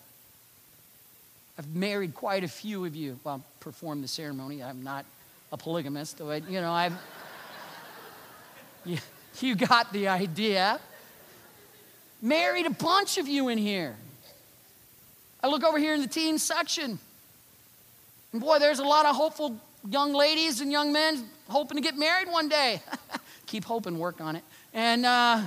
I've 1.58 1.74
married 1.74 2.14
quite 2.14 2.44
a 2.44 2.48
few 2.48 2.84
of 2.84 2.94
you. 2.96 3.18
Well, 3.24 3.42
performed 3.60 4.04
the 4.04 4.08
ceremony. 4.08 4.62
I'm 4.62 4.82
not 4.82 5.04
a 5.52 5.56
polygamist, 5.56 6.18
but 6.18 6.48
you 6.50 6.60
know, 6.60 6.72
I've. 6.72 6.94
you, 8.84 8.98
you 9.40 9.54
got 9.54 9.92
the 9.92 10.08
idea. 10.08 10.80
Married 12.20 12.66
a 12.66 12.70
bunch 12.70 13.18
of 13.18 13.28
you 13.28 13.48
in 13.48 13.58
here. 13.58 13.96
I 15.42 15.46
look 15.46 15.62
over 15.62 15.78
here 15.78 15.94
in 15.94 16.00
the 16.00 16.08
teen 16.08 16.38
section. 16.38 16.98
And 18.32 18.40
boy, 18.40 18.58
there's 18.58 18.78
a 18.78 18.84
lot 18.84 19.06
of 19.06 19.14
hopeful 19.14 19.56
young 19.88 20.12
ladies 20.12 20.60
and 20.60 20.72
young 20.72 20.92
men 20.92 21.22
hoping 21.48 21.76
to 21.76 21.82
get 21.82 21.96
married 21.96 22.28
one 22.28 22.48
day. 22.48 22.82
Keep 23.46 23.64
hoping, 23.64 23.98
work 23.98 24.20
on 24.20 24.36
it. 24.36 24.42
And 24.72 25.04
uh, 25.06 25.42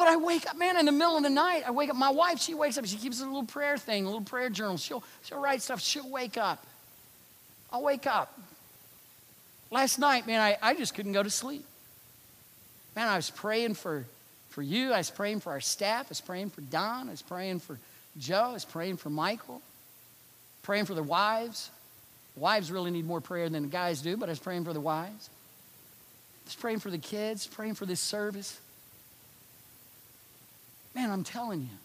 but 0.00 0.08
I 0.08 0.16
wake 0.16 0.48
up, 0.48 0.56
man, 0.56 0.78
in 0.78 0.86
the 0.86 0.92
middle 0.92 1.18
of 1.18 1.22
the 1.22 1.28
night. 1.30 1.62
I 1.66 1.70
wake 1.70 1.90
up. 1.90 1.96
My 1.96 2.08
wife, 2.08 2.40
she 2.40 2.54
wakes 2.54 2.78
up. 2.78 2.86
She 2.86 2.96
keeps 2.96 3.20
a 3.20 3.24
little 3.26 3.44
prayer 3.44 3.76
thing, 3.76 4.04
a 4.04 4.06
little 4.06 4.22
prayer 4.22 4.48
journal. 4.48 4.78
She'll, 4.78 5.04
she'll 5.22 5.40
write 5.40 5.60
stuff. 5.60 5.80
She'll 5.80 6.08
wake 6.08 6.38
up. 6.38 6.66
I'll 7.70 7.82
wake 7.82 8.06
up. 8.06 8.36
Last 9.70 9.98
night, 9.98 10.26
man, 10.26 10.40
I, 10.40 10.56
I 10.62 10.74
just 10.74 10.94
couldn't 10.94 11.12
go 11.12 11.22
to 11.22 11.28
sleep. 11.28 11.66
Man, 12.96 13.08
I 13.08 13.16
was 13.16 13.28
praying 13.28 13.74
for, 13.74 14.06
for 14.48 14.62
you. 14.62 14.92
I 14.92 14.98
was 14.98 15.10
praying 15.10 15.40
for 15.40 15.50
our 15.50 15.60
staff. 15.60 16.06
I 16.06 16.08
was 16.08 16.20
praying 16.22 16.50
for 16.50 16.62
Don. 16.62 17.08
I 17.08 17.10
was 17.10 17.22
praying 17.22 17.60
for 17.60 17.78
Joe. 18.18 18.46
I 18.50 18.52
was 18.54 18.64
praying 18.64 18.96
for 18.96 19.10
Michael. 19.10 19.60
praying 20.62 20.86
for 20.86 20.94
their 20.94 21.02
wives. 21.04 21.70
Wives 22.36 22.72
really 22.72 22.90
need 22.90 23.04
more 23.04 23.20
prayer 23.20 23.50
than 23.50 23.64
the 23.64 23.68
guys 23.68 24.00
do, 24.00 24.16
but 24.16 24.28
I 24.28 24.32
was 24.32 24.38
praying 24.38 24.64
for 24.64 24.72
the 24.72 24.80
wives. 24.80 25.28
Just 26.46 26.58
praying 26.58 26.78
for 26.78 26.90
the 26.90 26.98
kids, 26.98 27.46
praying 27.46 27.74
for 27.74 27.86
this 27.86 28.00
service. 28.00 28.58
Man, 30.94 31.10
I'm 31.10 31.24
telling 31.24 31.62
you. 31.62 31.78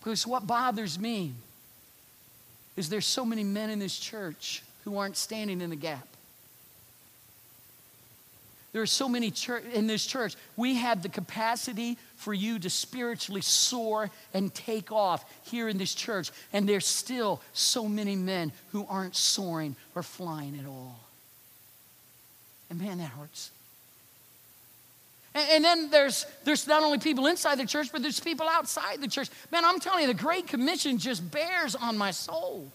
Because 0.00 0.26
what 0.26 0.46
bothers 0.46 0.98
me 0.98 1.32
is 2.76 2.88
there's 2.88 3.06
so 3.06 3.24
many 3.24 3.44
men 3.44 3.70
in 3.70 3.78
this 3.78 3.98
church 3.98 4.62
who 4.84 4.98
aren't 4.98 5.16
standing 5.16 5.60
in 5.60 5.70
the 5.70 5.76
gap. 5.76 6.06
There 8.74 8.82
are 8.82 8.86
so 8.86 9.08
many 9.08 9.30
church, 9.30 9.62
in 9.72 9.86
this 9.86 10.04
church. 10.04 10.34
We 10.56 10.74
have 10.74 11.00
the 11.02 11.08
capacity 11.08 11.96
for 12.16 12.34
you 12.34 12.58
to 12.58 12.68
spiritually 12.68 13.40
soar 13.40 14.10
and 14.34 14.52
take 14.52 14.90
off 14.90 15.24
here 15.44 15.68
in 15.68 15.78
this 15.78 15.94
church. 15.94 16.32
And 16.52 16.68
there's 16.68 16.86
still 16.86 17.40
so 17.52 17.88
many 17.88 18.16
men 18.16 18.50
who 18.72 18.84
aren't 18.90 19.14
soaring 19.14 19.76
or 19.94 20.02
flying 20.02 20.58
at 20.58 20.66
all. 20.66 20.98
And 22.68 22.80
man, 22.80 22.98
that 22.98 23.10
hurts. 23.10 23.52
And, 25.34 25.48
and 25.50 25.64
then 25.64 25.90
there's, 25.90 26.26
there's 26.44 26.66
not 26.66 26.82
only 26.82 26.98
people 26.98 27.26
inside 27.26 27.58
the 27.58 27.66
church, 27.66 27.90
but 27.92 28.02
there's 28.02 28.20
people 28.20 28.48
outside 28.48 29.00
the 29.00 29.08
church. 29.08 29.28
Man, 29.50 29.64
I'm 29.64 29.80
telling 29.80 30.02
you, 30.02 30.06
the 30.08 30.14
Great 30.14 30.46
Commission 30.46 30.98
just 30.98 31.28
bears 31.30 31.74
on 31.74 31.98
my 31.98 32.10
soul 32.10 32.70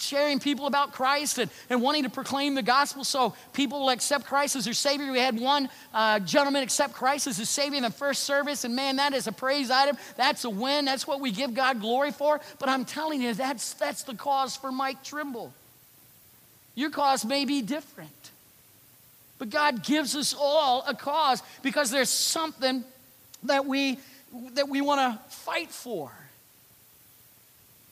sharing 0.00 0.38
people 0.40 0.66
about 0.66 0.92
Christ 0.92 1.38
and, 1.38 1.50
and 1.68 1.82
wanting 1.82 2.04
to 2.04 2.10
proclaim 2.10 2.54
the 2.54 2.62
gospel 2.62 3.04
so 3.04 3.34
people 3.52 3.80
will 3.80 3.90
accept 3.90 4.24
Christ 4.24 4.56
as 4.56 4.64
their 4.64 4.74
Savior. 4.74 5.10
We 5.12 5.18
had 5.18 5.38
one 5.38 5.68
uh, 5.92 6.20
gentleman 6.20 6.62
accept 6.62 6.94
Christ 6.94 7.26
as 7.26 7.36
his 7.36 7.48
Savior 7.48 7.76
in 7.76 7.82
the 7.82 7.90
first 7.90 8.24
service, 8.24 8.64
and 8.64 8.74
man, 8.74 8.96
that 8.96 9.12
is 9.12 9.26
a 9.26 9.32
praise 9.32 9.70
item. 9.70 9.96
That's 10.16 10.44
a 10.44 10.50
win. 10.50 10.84
That's 10.84 11.06
what 11.06 11.20
we 11.20 11.30
give 11.30 11.54
God 11.54 11.80
glory 11.80 12.12
for. 12.12 12.40
But 12.58 12.68
I'm 12.68 12.84
telling 12.84 13.20
you, 13.20 13.34
that's, 13.34 13.74
that's 13.74 14.02
the 14.02 14.14
cause 14.14 14.56
for 14.56 14.72
Mike 14.72 15.02
Trimble. 15.04 15.52
Your 16.74 16.90
cause 16.90 17.24
may 17.24 17.44
be 17.44 17.62
different. 17.62 18.10
But 19.40 19.48
God 19.48 19.82
gives 19.82 20.14
us 20.14 20.34
all 20.38 20.84
a 20.86 20.94
cause 20.94 21.42
because 21.62 21.90
there's 21.90 22.10
something 22.10 22.84
that 23.44 23.64
we 23.64 23.98
that 24.52 24.68
we 24.68 24.82
want 24.82 25.00
to 25.00 25.34
fight 25.34 25.70
for. 25.70 26.12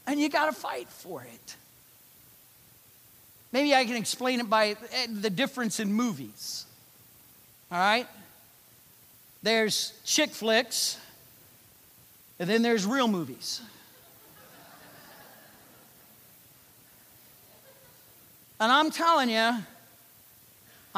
And 0.06 0.20
you 0.20 0.28
got 0.28 0.46
to 0.46 0.52
fight 0.52 0.90
for 0.90 1.22
it. 1.22 1.56
Maybe 3.50 3.74
I 3.74 3.86
can 3.86 3.96
explain 3.96 4.40
it 4.40 4.50
by 4.50 4.76
eh, 4.92 5.06
the 5.10 5.30
difference 5.30 5.80
in 5.80 5.90
movies. 5.90 6.66
All 7.72 7.78
right? 7.78 8.06
There's 9.42 9.98
chick 10.04 10.30
flicks, 10.30 10.98
and 12.38 12.48
then 12.48 12.60
there's 12.60 12.84
real 12.84 13.08
movies. 13.08 13.62
And 18.60 18.70
I'm 18.70 18.90
telling 18.90 19.30
you, 19.30 19.54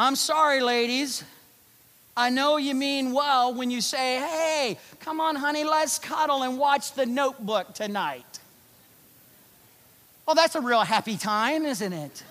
I'm 0.01 0.17
sorry, 0.17 0.63
ladies. 0.63 1.23
I 2.17 2.31
know 2.31 2.57
you 2.57 2.75
mean 2.75 3.13
well 3.13 3.53
when 3.53 3.71
you 3.71 3.83
say, 3.83 4.17
hey, 4.17 4.79
come 5.01 5.21
on, 5.21 5.37
honey, 5.37 5.63
let's 5.63 5.99
cuddle 5.99 6.43
and 6.43 6.57
watch 6.57 6.95
the 6.95 7.05
notebook 7.05 7.75
tonight. 7.75 8.39
Well, 10.25 10.35
that's 10.35 10.55
a 10.55 10.63
real 10.63 10.81
happy 10.81 11.19
time, 11.19 11.67
isn't 11.67 11.93
it? 11.93 12.25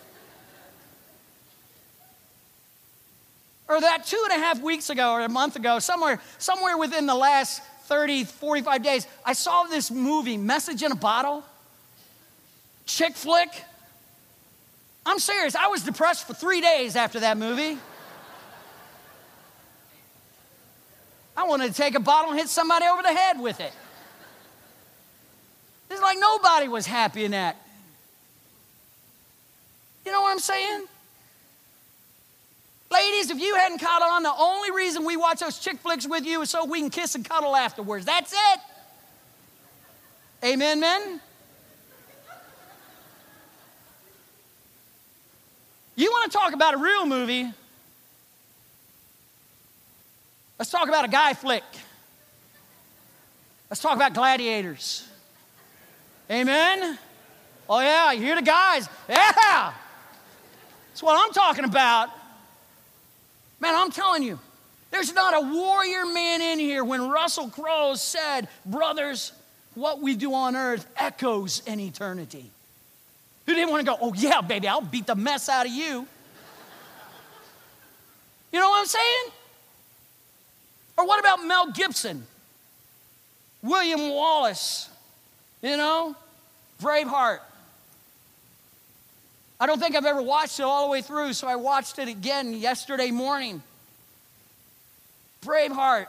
or 3.67 3.79
that 3.79 4.03
two 4.07 4.19
and 4.31 4.41
a 4.41 4.43
half 4.43 4.59
weeks 4.63 4.89
ago 4.89 5.11
or 5.11 5.21
a 5.21 5.29
month 5.29 5.55
ago, 5.55 5.77
somewhere, 5.77 6.19
somewhere 6.39 6.75
within 6.75 7.05
the 7.05 7.13
last 7.13 7.61
30, 7.83 8.23
45 8.23 8.81
days, 8.81 9.05
I 9.23 9.33
saw 9.33 9.65
this 9.65 9.91
movie, 9.91 10.37
Message 10.37 10.81
in 10.81 10.91
a 10.91 10.95
Bottle, 10.95 11.45
chick 12.87 13.15
flick. 13.15 13.49
I'm 15.05 15.19
serious, 15.19 15.55
I 15.55 15.67
was 15.67 15.83
depressed 15.83 16.27
for 16.27 16.33
three 16.33 16.61
days 16.61 16.95
after 16.95 17.19
that 17.21 17.37
movie. 17.37 17.77
I 21.35 21.43
wanted 21.43 21.69
to 21.69 21.73
take 21.73 21.95
a 21.95 21.99
bottle 21.99 22.31
and 22.31 22.39
hit 22.39 22.49
somebody 22.49 22.85
over 22.85 23.01
the 23.01 23.13
head 23.13 23.39
with 23.39 23.61
it. 23.61 23.71
It's 25.89 26.01
like 26.01 26.17
nobody 26.19 26.67
was 26.67 26.85
happy 26.85 27.23
in 27.23 27.31
that. 27.31 27.55
You 30.05 30.11
know 30.11 30.21
what 30.21 30.31
I'm 30.31 30.39
saying? 30.39 30.85
Ladies, 32.91 33.29
if 33.29 33.39
you 33.39 33.55
hadn't 33.55 33.79
caught 33.79 34.01
on, 34.01 34.23
the 34.23 34.33
only 34.37 34.71
reason 34.71 35.05
we 35.05 35.15
watch 35.15 35.39
those 35.39 35.59
chick 35.59 35.77
flicks 35.79 36.07
with 36.07 36.25
you 36.25 36.41
is 36.41 36.49
so 36.49 36.65
we 36.65 36.79
can 36.79 36.89
kiss 36.89 37.15
and 37.15 37.27
cuddle 37.27 37.55
afterwards. 37.55 38.05
That's 38.05 38.33
it. 38.33 38.59
Amen, 40.43 40.79
men? 40.79 41.21
You 45.99 46.09
want 46.11 46.31
to 46.31 46.37
talk 46.37 46.53
about 46.53 46.75
a 46.75 46.77
real 46.77 47.05
movie? 47.05 47.51
Let's 50.57 50.71
talk 50.71 50.87
about 50.87 51.03
a 51.03 51.09
guy 51.09 51.33
flick. 51.33 51.63
Let's 53.69 53.81
talk 53.81 53.97
about 53.97 54.13
gladiators. 54.13 55.05
Amen? 56.31 56.97
Oh, 57.69 57.81
yeah, 57.81 58.13
you 58.13 58.21
hear 58.21 58.37
the 58.37 58.41
guys. 58.41 58.87
Yeah! 59.09 59.73
That's 60.87 61.03
what 61.03 61.21
I'm 61.21 61.33
talking 61.33 61.65
about. 61.65 62.07
Man, 63.59 63.75
I'm 63.75 63.91
telling 63.91 64.23
you, 64.23 64.39
there's 64.91 65.13
not 65.13 65.33
a 65.35 65.53
warrior 65.53 66.05
man 66.05 66.41
in 66.41 66.59
here 66.59 66.85
when 66.85 67.09
Russell 67.09 67.49
Crowe 67.49 67.95
said, 67.95 68.47
Brothers, 68.65 69.33
what 69.75 69.99
we 69.99 70.15
do 70.15 70.33
on 70.33 70.55
earth 70.55 70.89
echoes 70.95 71.61
in 71.67 71.81
eternity. 71.81 72.51
Who 73.49 73.55
didn't 73.55 73.71
want 73.71 73.83
to 73.83 73.91
go, 73.91 73.97
Oh, 73.99 74.13
yeah, 74.13 74.41
baby, 74.41 74.67
I'll 74.67 74.79
beat 74.79 75.07
the 75.07 75.15
mess 75.15 75.49
out 75.49 75.65
of 75.65 75.71
you. 75.71 76.05
You 78.51 78.59
know 78.59 78.69
what 78.69 78.81
I'm 78.81 78.85
saying? 78.85 79.31
Or 80.95 81.07
what 81.07 81.19
about 81.19 81.43
Mel 81.43 81.71
Gibson? 81.71 82.27
William 83.63 84.11
Wallace, 84.11 84.87
you 85.63 85.77
know, 85.77 86.15
Braveheart. 86.79 87.39
I 89.59 89.65
don't 89.65 89.79
think 89.79 89.95
I've 89.95 90.05
ever 90.05 90.21
watched 90.21 90.59
it 90.59 90.63
all 90.63 90.85
the 90.85 90.91
way 90.91 91.01
through, 91.01 91.33
so 91.33 91.47
I 91.47 91.55
watched 91.55 91.97
it 91.97 92.07
again 92.07 92.53
yesterday 92.53 93.09
morning. 93.09 93.63
Braveheart. 95.41 96.05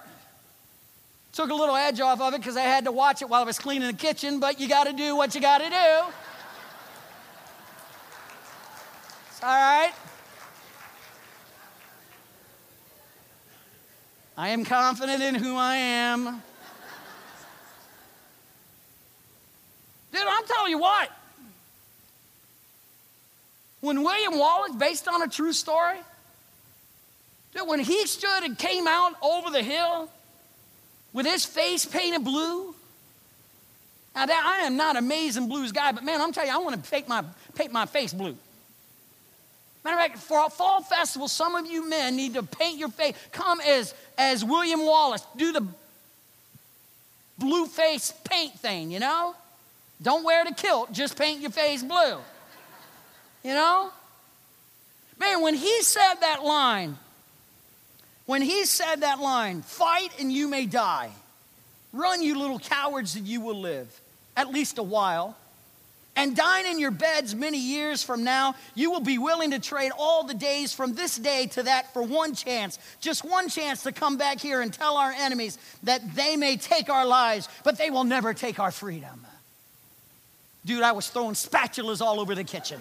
Took 1.33 1.49
a 1.49 1.55
little 1.55 1.75
edge 1.75 2.01
off 2.01 2.21
of 2.21 2.35
it 2.35 2.43
because 2.43 2.59
I 2.59 2.65
had 2.65 2.85
to 2.85 2.93
watch 2.93 3.23
it 3.23 3.31
while 3.31 3.41
I 3.41 3.45
was 3.47 3.59
cleaning 3.59 3.89
the 3.89 3.97
kitchen, 3.97 4.41
but 4.41 4.61
you 4.61 4.69
got 4.69 4.89
to 4.89 4.93
do 4.93 5.17
what 5.17 5.35
you 5.35 5.41
got 5.41 5.63
to 5.63 5.71
do. 5.71 6.13
It's 9.30 9.30
all 9.43 9.49
right. 9.49 9.93
I 14.37 14.51
am 14.51 14.65
confident 14.65 15.23
in 15.23 15.35
who 15.35 15.57
I 15.57 15.77
am. 15.77 16.43
Dude, 20.13 20.23
I'm 20.27 20.47
telling 20.47 20.71
you 20.71 20.79
what. 20.79 21.11
When 23.81 24.03
William 24.03 24.39
Wallace, 24.39 24.73
based 24.77 25.09
on 25.09 25.23
a 25.23 25.29
true 25.29 25.53
story, 25.53 25.99
dude, 27.55 27.67
when 27.67 27.81
he 27.81 28.07
stood 28.07 28.45
and 28.45 28.59
came 28.59 28.87
out 28.87 29.15
over 29.23 29.51
the 29.51 29.63
hill 29.63 30.11
with 31.13 31.25
his 31.27 31.47
face 31.47 31.87
painted 31.87 32.25
blue, 32.25 32.75
now 34.15 34.27
that, 34.27 34.59
I 34.61 34.67
am 34.67 34.77
not 34.77 34.97
an 34.97 35.05
amazing 35.05 35.49
blues 35.49 35.73
guy, 35.73 35.93
but 35.93 36.05
man, 36.05 36.21
I'm 36.21 36.33
telling 36.33 36.51
you, 36.51 36.57
I 36.57 36.59
want 36.59 36.83
to 36.83 36.91
paint 36.91 37.09
my, 37.09 37.25
paint 37.55 37.73
my 37.73 37.87
face 37.87 38.13
blue. 38.13 38.37
Matter 39.85 39.97
of 39.97 40.03
fact, 40.03 40.19
for 40.19 40.45
a 40.47 40.51
fall 40.51 40.83
festival, 40.83 41.27
some 41.27 41.55
of 41.55 41.67
you 41.67 41.89
men 41.89 42.17
need 42.17 42.35
to 42.35 42.43
paint 42.43 42.79
your 42.79 42.91
face. 42.91 43.15
Come 43.33 43.61
as, 43.61 43.95
as 44.19 44.45
William 44.45 44.85
Wallace, 44.85 45.25
do 45.37 45.53
the 45.53 45.67
blue 47.39 47.67
face 47.67 48.13
paint 48.25 48.59
thing, 48.59 48.91
you 48.91 48.99
know? 48.99 49.35
Don't 50.03 50.25
wear 50.25 50.45
the 50.45 50.55
kilt, 50.55 50.93
just 50.93 51.19
paint 51.19 51.41
your 51.41 51.51
face 51.51 51.83
blue. 51.83 52.19
You 53.43 53.55
know? 53.55 53.91
Man, 55.19 55.43
when 55.43 55.55
he 55.55 55.83
said 55.83 56.15
that 56.21 56.43
line, 56.45 56.97
when 58.27 58.43
he 58.43 58.65
said 58.65 58.97
that 58.97 59.19
line, 59.19 59.63
fight 59.63 60.13
and 60.19 60.33
you 60.33 60.49
may 60.49 60.67
die, 60.67 61.11
run, 61.93 62.23
you 62.23 62.39
little 62.39 62.59
cowards, 62.59 63.17
and 63.17 63.27
you 63.27 63.41
will 63.41 63.59
live, 63.59 64.01
at 64.37 64.51
least 64.51 64.79
a 64.79 64.83
while, 64.83 65.37
and 66.17 66.37
dine 66.37 66.67
in 66.67 66.79
your 66.79 66.91
beds 66.91 67.35
many 67.35 67.59
years 67.59 68.03
from 68.03 68.25
now, 68.25 68.55
you 68.75 68.91
will 68.91 69.01
be 69.01 69.19
willing 69.19 69.53
to 69.53 69.59
trade 69.59 69.93
all 69.97 70.25
the 70.25 70.35
days 70.35 70.75
from 70.75 70.95
this 70.95 71.17
day 71.17 71.47
to 71.49 71.63
that 71.63 71.93
for 71.93 72.03
one 72.03 72.35
chance, 72.35 72.79
just 73.01 73.25
one 73.25 73.49
chance 73.49 73.83
to 73.85 73.93
come 73.93 74.17
back 74.17 74.41
here 74.41 74.61
and 74.61 74.73
tell 74.73 74.97
our 74.97 75.13
enemies 75.13 75.59
that 75.85 76.15
they 76.15 76.37
may 76.37 76.57
take 76.57 76.91
our 76.91 77.07
lives, 77.07 77.49
but 77.65 77.79
they 77.79 77.91
will 77.91 78.05
never 78.05 78.35
take 78.35 78.59
our 78.59 78.71
freedom. 78.71 79.27
Dude, 80.65 80.83
I 80.83 80.93
was 80.93 81.09
throwing 81.09 81.35
spatulas 81.35 82.01
all 82.01 82.21
over 82.21 82.35
the 82.35 82.45
kitchen. 82.45 82.81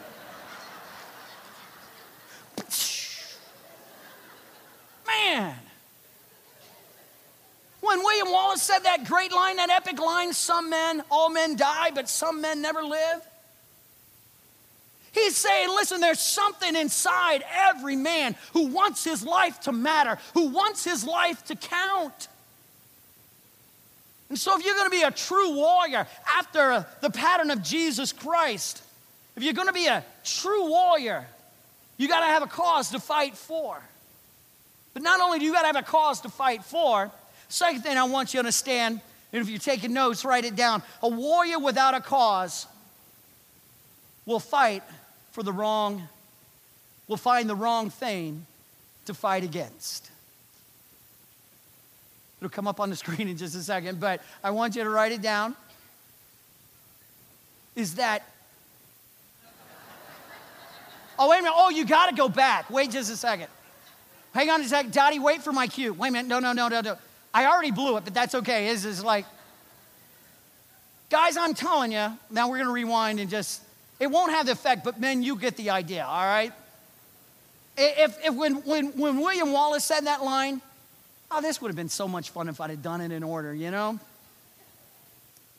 Man. 5.07 5.55
When 7.89 8.03
William 8.03 8.29
Wallace 8.29 8.61
said 8.61 8.81
that 8.81 9.05
great 9.05 9.31
line, 9.31 9.55
that 9.55 9.71
epic 9.71 9.99
line 9.99 10.31
some 10.31 10.69
men, 10.69 11.01
all 11.09 11.31
men 11.31 11.55
die, 11.55 11.89
but 11.89 12.07
some 12.07 12.39
men 12.39 12.61
never 12.61 12.83
live? 12.83 13.27
He's 15.11 15.35
saying, 15.35 15.69
listen, 15.69 15.99
there's 15.99 16.19
something 16.19 16.75
inside 16.75 17.43
every 17.51 17.95
man 17.95 18.35
who 18.53 18.67
wants 18.67 19.03
his 19.03 19.25
life 19.25 19.59
to 19.61 19.71
matter, 19.71 20.19
who 20.35 20.49
wants 20.49 20.83
his 20.83 21.03
life 21.03 21.43
to 21.45 21.55
count. 21.55 22.27
And 24.29 24.37
so, 24.37 24.55
if 24.55 24.63
you're 24.63 24.75
going 24.75 24.91
to 24.91 24.95
be 24.95 25.01
a 25.01 25.09
true 25.09 25.55
warrior 25.55 26.05
after 26.37 26.85
the 27.01 27.09
pattern 27.09 27.49
of 27.49 27.63
Jesus 27.63 28.13
Christ, 28.13 28.83
if 29.35 29.41
you're 29.41 29.53
going 29.53 29.67
to 29.67 29.73
be 29.73 29.87
a 29.87 30.05
true 30.23 30.69
warrior, 30.69 31.25
you 31.97 32.07
got 32.07 32.19
to 32.19 32.27
have 32.27 32.43
a 32.43 32.47
cause 32.47 32.91
to 32.91 32.99
fight 32.99 33.35
for. 33.35 33.81
But 34.93 35.01
not 35.01 35.21
only 35.21 35.39
do 35.39 35.45
you 35.45 35.53
got 35.53 35.61
to 35.61 35.67
have 35.67 35.75
a 35.75 35.81
cause 35.81 36.21
to 36.21 36.29
fight 36.29 36.63
for, 36.63 37.09
second 37.49 37.81
thing 37.81 37.97
I 37.97 38.03
want 38.05 38.33
you 38.33 38.37
to 38.37 38.39
understand, 38.39 39.01
and 39.33 39.41
if 39.41 39.49
you're 39.49 39.59
taking 39.59 39.93
notes, 39.93 40.23
write 40.23 40.45
it 40.45 40.55
down. 40.55 40.81
A 41.03 41.09
warrior 41.09 41.59
without 41.59 41.93
a 41.93 41.99
cause 41.99 42.65
will 44.25 44.39
fight 44.39 44.83
for 45.31 45.43
the 45.43 45.51
wrong, 45.51 46.07
will 47.07 47.17
find 47.17 47.49
the 47.49 47.55
wrong 47.55 47.89
thing 47.89 48.45
to 49.05 49.13
fight 49.13 49.43
against. 49.43 50.09
It'll 52.39 52.49
come 52.49 52.67
up 52.67 52.79
on 52.79 52.89
the 52.89 52.95
screen 53.03 53.27
in 53.27 53.37
just 53.37 53.55
a 53.55 53.61
second, 53.61 53.99
but 53.99 54.21
I 54.43 54.51
want 54.51 54.75
you 54.75 54.83
to 54.83 54.89
write 54.89 55.11
it 55.11 55.21
down. 55.21 55.55
Is 57.75 57.95
that. 57.95 58.23
Oh, 61.17 61.29
wait 61.29 61.39
a 61.39 61.41
minute. 61.41 61.55
Oh, 61.57 61.69
you 61.69 61.85
got 61.85 62.09
to 62.09 62.15
go 62.15 62.29
back. 62.29 62.69
Wait 62.69 62.91
just 62.91 63.11
a 63.11 63.15
second. 63.17 63.47
Hang 64.33 64.49
on 64.49 64.61
a 64.61 64.67
second. 64.67 64.93
Daddy, 64.93 65.19
wait 65.19 65.41
for 65.41 65.51
my 65.51 65.67
cue. 65.67 65.93
Wait 65.93 66.09
a 66.09 66.11
minute. 66.11 66.27
No, 66.27 66.39
no, 66.39 66.53
no, 66.53 66.67
no, 66.67 66.81
no. 66.81 66.97
I 67.33 67.45
already 67.45 67.71
blew 67.71 67.97
it, 67.97 68.05
but 68.05 68.13
that's 68.13 68.35
okay. 68.35 68.69
It's 68.69 68.83
just 68.83 69.03
like. 69.03 69.25
Guys, 71.09 71.37
I'm 71.37 71.55
telling 71.55 71.91
you, 71.91 72.07
now 72.29 72.49
we're 72.49 72.57
going 72.57 72.67
to 72.67 72.73
rewind 72.73 73.19
and 73.19 73.29
just. 73.29 73.61
It 73.99 74.07
won't 74.07 74.31
have 74.31 74.45
the 74.45 74.53
effect, 74.53 74.83
but 74.83 74.99
men, 74.99 75.23
you 75.23 75.35
get 75.35 75.57
the 75.57 75.71
idea, 75.71 76.05
all 76.05 76.23
right? 76.23 76.53
If, 77.77 78.17
if 78.25 78.33
when, 78.33 78.55
when, 78.63 78.97
when 78.97 79.19
William 79.19 79.51
Wallace 79.51 79.83
said 79.83 80.01
that 80.01 80.23
line, 80.23 80.61
Oh, 81.31 81.41
this 81.41 81.61
would 81.61 81.69
have 81.69 81.75
been 81.75 81.89
so 81.89 82.07
much 82.07 82.31
fun 82.31 82.49
if 82.49 82.59
I'd 82.59 82.71
have 82.71 82.81
done 82.81 83.01
it 83.01 83.11
in 83.11 83.23
order, 83.23 83.53
you 83.53 83.69
know? 83.69 83.99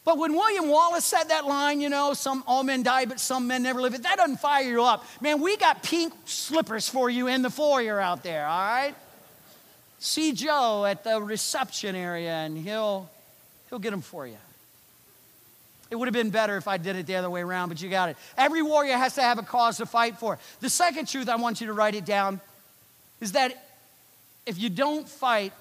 But 0.05 0.19
when 0.19 0.33
William 0.33 0.69
Wallace 0.69 1.05
said 1.05 1.25
that 1.25 1.47
line, 1.47 1.81
you 1.81 1.89
know, 1.89 2.15
some 2.15 2.43
all 2.47 2.65
men 2.65 2.83
die, 2.83 3.05
but 3.05 3.21
some 3.21 3.47
men 3.47 3.63
never 3.63 3.81
live, 3.81 4.03
that 4.03 4.17
doesn't 4.17 4.39
fire 4.39 4.65
you 4.65 4.83
up. 4.83 5.05
Man, 5.21 5.41
we 5.41 5.57
got 5.57 5.83
pink 5.83 6.13
slippers 6.25 6.89
for 6.89 7.09
you 7.09 7.29
in 7.29 7.43
the 7.43 7.51
foyer 7.51 8.01
out 8.01 8.23
there, 8.23 8.47
all 8.47 8.59
right? 8.59 8.95
See 10.01 10.33
Joe 10.33 10.87
at 10.87 11.05
the 11.05 11.21
reception 11.23 11.95
area 11.95 12.33
and 12.33 12.57
he'll 12.57 13.09
he'll 13.69 13.79
get 13.79 13.91
them 13.91 14.01
for 14.01 14.27
you. 14.27 14.39
It 15.91 15.97
would 15.97 16.07
have 16.07 16.15
been 16.15 16.31
better 16.31 16.57
if 16.57 16.67
I 16.67 16.79
did 16.79 16.97
it 16.97 17.07
the 17.07 17.17
other 17.17 17.29
way 17.29 17.43
around, 17.43 17.69
but 17.69 17.83
you 17.83 17.91
got 17.91 18.09
it. 18.09 18.17
Every 18.37 18.63
warrior 18.63 18.97
has 18.97 19.17
to 19.17 19.23
have 19.23 19.39
a 19.39 19.43
cause 19.43 19.77
to 19.79 19.87
fight 19.87 20.19
for. 20.19 20.39
The 20.61 20.71
second 20.71 21.09
truth 21.09 21.29
I 21.29 21.37
want 21.37 21.61
you 21.61 21.67
to 21.67 21.73
write 21.73 21.95
it 21.95 22.05
down 22.05 22.41
is 23.21 23.33
that 23.33 23.67
if 24.47 24.59
you 24.59 24.71
don't 24.71 25.09
fight, 25.09 25.53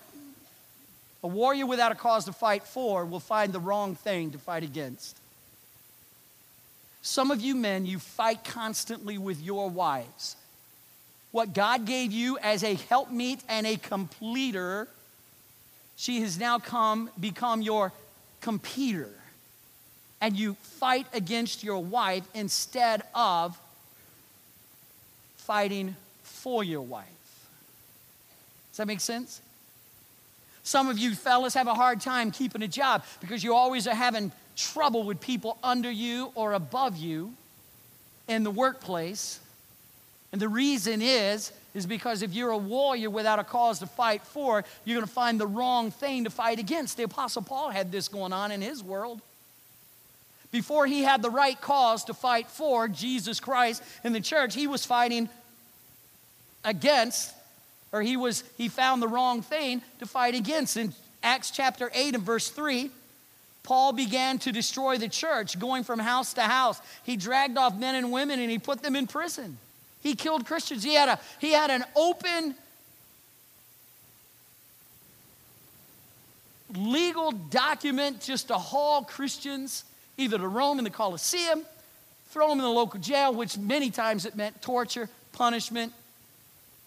a 1.24 1.28
warrior 1.28 1.66
without 1.66 1.92
a 1.92 1.96
cause 1.96 2.26
to 2.26 2.32
fight 2.32 2.64
for 2.64 3.06
will 3.06 3.20
find 3.20 3.52
the 3.52 3.60
wrong 3.60 3.96
thing 3.96 4.32
to 4.32 4.38
fight 4.38 4.64
against. 4.64 5.18
Some 7.02 7.32
of 7.32 7.42
you 7.42 7.56
men, 7.56 7.86
you 7.86 8.00
fight 8.00 8.44
constantly 8.44 9.18
with 9.18 9.42
your 9.42 9.70
wives. 9.70 10.36
What 11.32 11.54
God 11.54 11.86
gave 11.86 12.12
you 12.12 12.38
as 12.40 12.64
a 12.64 12.74
helpmeet 12.74 13.42
and 13.48 13.68
a 13.68 13.78
completer, 13.78 14.88
she 15.96 16.22
has 16.22 16.40
now 16.40 16.60
come 16.60 17.10
become 17.20 17.62
your 17.62 17.92
competitor. 18.42 19.14
And 20.22 20.36
you 20.36 20.56
fight 20.62 21.08
against 21.14 21.64
your 21.64 21.82
wife 21.84 22.24
instead 22.34 23.04
of 23.16 23.58
fighting 25.38 25.96
for 26.24 26.64
your 26.64 26.82
wife 26.82 27.08
Does 28.72 28.78
that 28.78 28.88
make 28.88 29.00
sense? 29.00 29.42
Some 30.62 30.90
of 30.90 31.00
you 31.00 31.16
fellas 31.16 31.56
have 31.56 31.66
a 31.66 31.74
hard 31.74 32.02
time 32.02 32.30
keeping 32.30 32.62
a 32.62 32.68
job 32.68 33.04
because 33.20 33.44
you 33.44 33.56
always 33.56 33.88
are 33.88 33.96
having 33.96 34.32
trouble 34.56 35.04
with 35.04 35.20
people 35.20 35.58
under 35.64 35.90
you 35.90 36.32
or 36.36 36.54
above 36.54 36.98
you 36.98 37.34
in 38.28 38.44
the 38.44 38.52
workplace. 38.52 39.40
And 40.32 40.42
the 40.42 40.48
reason 40.48 41.02
is, 41.02 41.52
is 41.74 41.86
because 41.86 42.22
if 42.22 42.34
you're 42.34 42.52
a 42.52 42.58
warrior 42.58 43.10
without 43.10 43.40
a 43.40 43.44
cause 43.44 43.80
to 43.80 43.88
fight 43.88 44.24
for, 44.24 44.64
you're 44.86 44.96
going 44.96 45.08
to 45.08 45.12
find 45.12 45.40
the 45.40 45.48
wrong 45.48 45.92
thing 45.92 46.26
to 46.26 46.30
fight 46.30 46.60
against. 46.60 46.98
The 46.98 47.04
Apostle 47.04 47.42
Paul 47.42 47.70
had 47.70 47.92
this 47.92 48.08
going 48.08 48.34
on 48.34 48.52
in 48.52 48.62
his 48.62 48.84
world. 48.84 49.22
Before 50.52 50.88
he 50.88 51.04
had 51.04 51.22
the 51.22 51.30
right 51.30 51.60
cause 51.60 52.04
to 52.06 52.14
fight 52.14 52.48
for 52.48 52.88
Jesus 52.88 53.40
Christ 53.40 53.84
in 54.04 54.14
the 54.14 54.22
church, 54.22 54.56
he 54.56 54.68
was 54.68 54.86
fighting 54.86 55.30
against 56.64 57.34
or 57.92 58.02
he 58.02 58.18
was 58.18 58.44
he 58.58 58.68
found 58.68 59.02
the 59.02 59.08
wrong 59.08 59.42
thing 59.42 59.82
to 60.00 60.06
fight 60.06 60.36
against 60.36 60.78
in 60.78 60.94
acts 61.24 61.52
chapter 61.52 61.90
8 61.94 62.16
and 62.16 62.24
verse 62.24 62.50
3 62.50 62.92
paul 63.64 63.94
began 63.94 64.38
to 64.40 64.52
destroy 64.52 64.98
the 64.98 65.08
church 65.08 65.60
going 65.60 65.84
from 65.84 66.00
house 66.00 66.34
to 66.34 66.42
house 66.42 66.82
he 67.04 67.16
dragged 67.16 67.58
off 67.58 67.78
men 67.78 67.96
and 67.96 68.12
women 68.12 68.40
and 68.40 68.52
he 68.52 68.60
put 68.60 68.82
them 68.84 68.96
in 68.96 69.08
prison 69.08 69.58
he 70.02 70.16
killed 70.16 70.46
christians 70.46 70.84
he 70.84 70.94
had 70.94 71.10
a 71.10 71.20
he 71.40 71.52
had 71.52 71.70
an 71.70 71.84
open 71.96 72.56
legal 76.76 77.32
document 77.32 78.22
just 78.22 78.48
to 78.50 78.56
haul 78.56 79.04
christians 79.04 79.84
either 80.18 80.38
to 80.38 80.48
rome 80.48 80.78
in 80.78 80.84
the 80.84 80.90
colosseum 80.90 81.64
throw 82.30 82.50
them 82.50 82.60
in 82.60 82.64
the 82.64 82.70
local 82.70 83.00
jail 83.00 83.34
which 83.34 83.58
many 83.58 83.90
times 83.90 84.26
it 84.26 84.36
meant 84.36 84.62
torture 84.62 85.10
punishment 85.32 85.94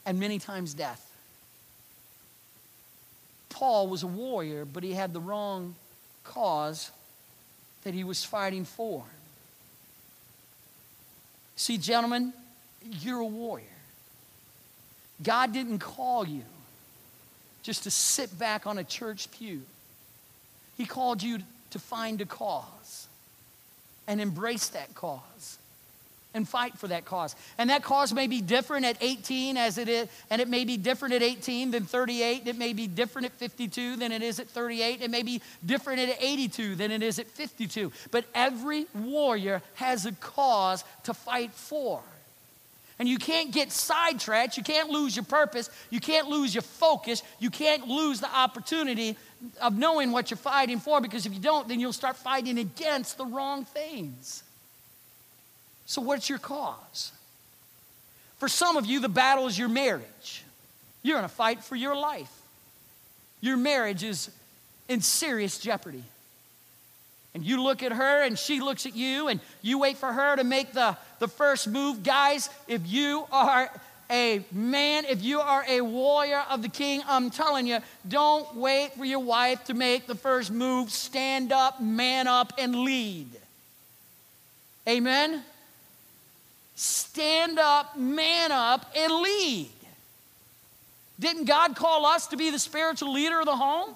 and 0.05 0.19
many 0.19 0.39
times 0.39 0.75
death. 0.75 1.09
Paul 3.51 3.89
was 3.89 4.03
a 4.03 4.07
warrior, 4.07 4.65
but 4.65 4.83
he 4.83 4.93
had 4.93 5.13
the 5.13 5.21
wrong 5.21 5.75
cause 6.25 6.91
that 7.85 7.95
he 7.95 8.05
was 8.05 8.25
fighting 8.25 8.65
for. 8.65 9.05
See, 11.57 11.79
gentlemen, 11.79 12.33
you're 13.01 13.21
a 13.21 13.27
warrior. 13.27 13.67
God 15.23 15.53
didn't 15.53 15.79
call 15.79 16.27
you 16.27 16.43
just 17.63 17.85
to 17.85 17.91
sit 17.91 18.37
back 18.39 18.67
on 18.67 18.79
a 18.79 18.85
church 18.85 19.31
pew. 19.31 19.63
He 20.77 20.87
called 20.87 21.23
you 21.23 21.39
to 21.71 21.79
find 21.79 22.21
a 22.21 22.27
cause 22.27 23.07
and 24.09 24.21
embrace 24.21 24.69
that 24.69 24.95
cause 24.95 25.59
and 26.35 26.49
fight 26.49 26.79
for 26.79 26.89
that 26.89 27.05
cause. 27.05 27.37
And 27.59 27.71
that 27.71 27.83
cause 27.83 28.13
may 28.13 28.27
be 28.27 28.41
different 28.41 28.87
at 28.87 28.97
18 29.01 29.57
as 29.57 29.79
it 29.79 29.89
is, 29.89 30.09
and 30.31 30.41
it 30.41 30.49
may 30.49 30.65
be 30.65 30.77
different 30.77 31.15
at 31.15 31.23
18 31.23 31.71
than 31.71 31.85
38. 31.85 32.47
It 32.47 32.57
may 32.57 32.73
be 32.73 32.87
different 32.87 33.27
at 33.27 33.33
52 33.33 33.97
than 33.97 34.13
it 34.13 34.23
is 34.23 34.41
at 34.41 34.49
38. 34.49 35.03
It 35.03 35.11
may 35.11 35.23
be 35.23 35.43
different 35.65 36.01
at 36.01 36.17
82 36.21 36.75
than 36.77 36.91
it 36.91 37.03
is 37.03 37.19
at 37.19 37.27
52. 37.27 37.93
But 38.11 38.25
every 38.35 38.87
warrior 38.95 39.63
has 39.75 40.07
a 40.07 40.13
cause 40.13 40.85
to 41.05 41.15
fight 41.15 41.53
for. 41.53 42.03
And 43.03 43.09
you 43.09 43.19
can't 43.19 43.51
get 43.51 43.73
sidetracked. 43.73 44.57
You 44.57 44.63
can't 44.63 44.89
lose 44.89 45.17
your 45.17 45.25
purpose. 45.25 45.69
You 45.91 45.99
can't 45.99 46.29
lose 46.29 46.55
your 46.55 46.63
focus. 46.63 47.25
You 47.41 47.51
can't 47.51 47.89
lose 47.89 48.21
the 48.21 48.33
opportunity 48.33 49.17
of 49.61 49.77
knowing 49.77 50.13
what 50.13 50.31
you're 50.31 50.39
fighting 50.39 50.79
for 50.79 51.01
because 51.01 51.27
if 51.27 51.35
you 51.35 51.41
don't, 51.41 51.67
then 51.67 51.81
you'll 51.81 51.93
start 51.93 52.15
fighting 52.15 52.61
against 52.61 53.19
the 53.19 53.25
wrong 53.27 53.65
things. 53.65 54.45
So, 55.85 56.01
what's 56.01 56.29
your 56.29 56.39
cause? 56.39 57.11
For 58.39 58.47
some 58.47 58.77
of 58.77 58.87
you, 58.87 59.01
the 59.01 59.09
battle 59.09 59.49
is 59.49 59.59
your 59.59 59.69
marriage. 59.69 60.45
You're 61.03 61.19
in 61.19 61.25
a 61.25 61.29
fight 61.29 61.65
for 61.65 61.75
your 61.75 61.97
life. 61.97 62.31
Your 63.41 63.57
marriage 63.57 64.05
is 64.05 64.31
in 64.89 65.01
serious 65.01 65.59
jeopardy. 65.59 66.05
And 67.35 67.45
you 67.45 67.63
look 67.63 67.83
at 67.83 67.93
her 67.93 68.23
and 68.23 68.39
she 68.39 68.61
looks 68.61 68.85
at 68.85 68.95
you, 68.95 69.29
and 69.29 69.41
you 69.63 69.79
wait 69.79 69.97
for 69.97 70.13
her 70.13 70.37
to 70.37 70.45
make 70.45 70.73
the, 70.73 70.97
the 71.19 71.29
first 71.29 71.67
move. 71.67 72.03
Guys, 72.03 72.51
if 72.69 72.87
you 72.87 73.27
are 73.33 73.71
a 74.11 74.45
man, 74.53 75.07
if 75.07 75.23
you 75.23 75.41
are 75.41 75.65
a 75.67 75.81
warrior 75.81 76.45
of 76.51 76.61
the 76.61 76.69
king, 76.69 77.03
I'm 77.09 77.31
telling 77.31 77.67
you, 77.67 77.79
don't 78.07 78.55
wait 78.55 78.93
for 78.95 79.07
your 79.07 79.21
wife 79.21 79.65
to 79.65 79.75
make 79.75 80.07
the 80.07 80.15
first 80.15 80.51
move. 80.51 80.91
Stand 80.91 81.53
up, 81.53 81.81
man 81.81 82.27
up, 82.27 82.53
and 82.59 82.75
lead. 82.75 83.29
Amen? 84.87 85.43
stand 86.75 87.59
up, 87.59 87.97
man 87.97 88.51
up, 88.51 88.91
and 88.97 89.13
lead. 89.13 89.71
Didn't 91.21 91.45
God 91.45 91.77
call 91.77 92.07
us 92.07 92.27
to 92.29 92.37
be 92.37 92.51
the 92.51 92.59
spiritual 92.59 93.13
leader 93.13 93.39
of 93.39 93.47
the 93.47 93.57
home? 93.57 93.95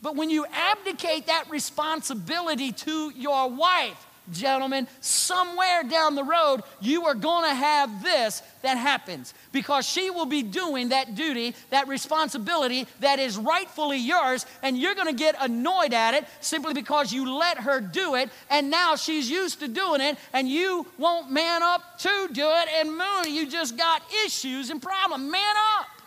But 0.00 0.16
when 0.16 0.30
you 0.30 0.46
abdicate 0.52 1.26
that 1.26 1.50
responsibility 1.50 2.72
to 2.72 3.10
your 3.16 3.50
wife, 3.50 4.06
gentlemen, 4.32 4.86
somewhere 5.00 5.82
down 5.82 6.14
the 6.14 6.24
road, 6.24 6.62
you 6.80 7.06
are 7.06 7.14
going 7.14 7.48
to 7.48 7.54
have 7.54 8.02
this 8.02 8.42
that 8.62 8.76
happens 8.76 9.34
because 9.52 9.88
she 9.88 10.10
will 10.10 10.26
be 10.26 10.42
doing 10.42 10.90
that 10.90 11.14
duty, 11.14 11.54
that 11.70 11.88
responsibility 11.88 12.86
that 13.00 13.18
is 13.18 13.38
rightfully 13.38 13.98
yours, 13.98 14.46
and 14.62 14.78
you're 14.78 14.94
going 14.94 15.06
to 15.06 15.12
get 15.12 15.34
annoyed 15.40 15.92
at 15.92 16.14
it 16.14 16.24
simply 16.40 16.74
because 16.74 17.12
you 17.12 17.32
let 17.32 17.58
her 17.58 17.80
do 17.80 18.14
it, 18.14 18.30
and 18.50 18.70
now 18.70 18.96
she's 18.96 19.30
used 19.30 19.60
to 19.60 19.68
doing 19.68 20.00
it, 20.00 20.16
and 20.32 20.48
you 20.48 20.86
won't 20.98 21.30
man 21.30 21.62
up 21.62 21.98
to 21.98 22.28
do 22.32 22.46
it, 22.46 22.68
and 22.78 22.90
moon, 22.90 23.34
you 23.34 23.48
just 23.48 23.76
got 23.76 24.02
issues 24.24 24.70
and 24.70 24.82
problems. 24.82 25.30
Man 25.30 25.54
up. 25.78 25.97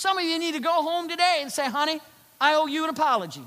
Some 0.00 0.16
of 0.16 0.24
you 0.24 0.38
need 0.38 0.54
to 0.54 0.60
go 0.60 0.82
home 0.82 1.10
today 1.10 1.40
and 1.42 1.52
say, 1.52 1.68
honey, 1.68 2.00
I 2.40 2.54
owe 2.54 2.66
you 2.66 2.84
an 2.84 2.88
apology. 2.88 3.44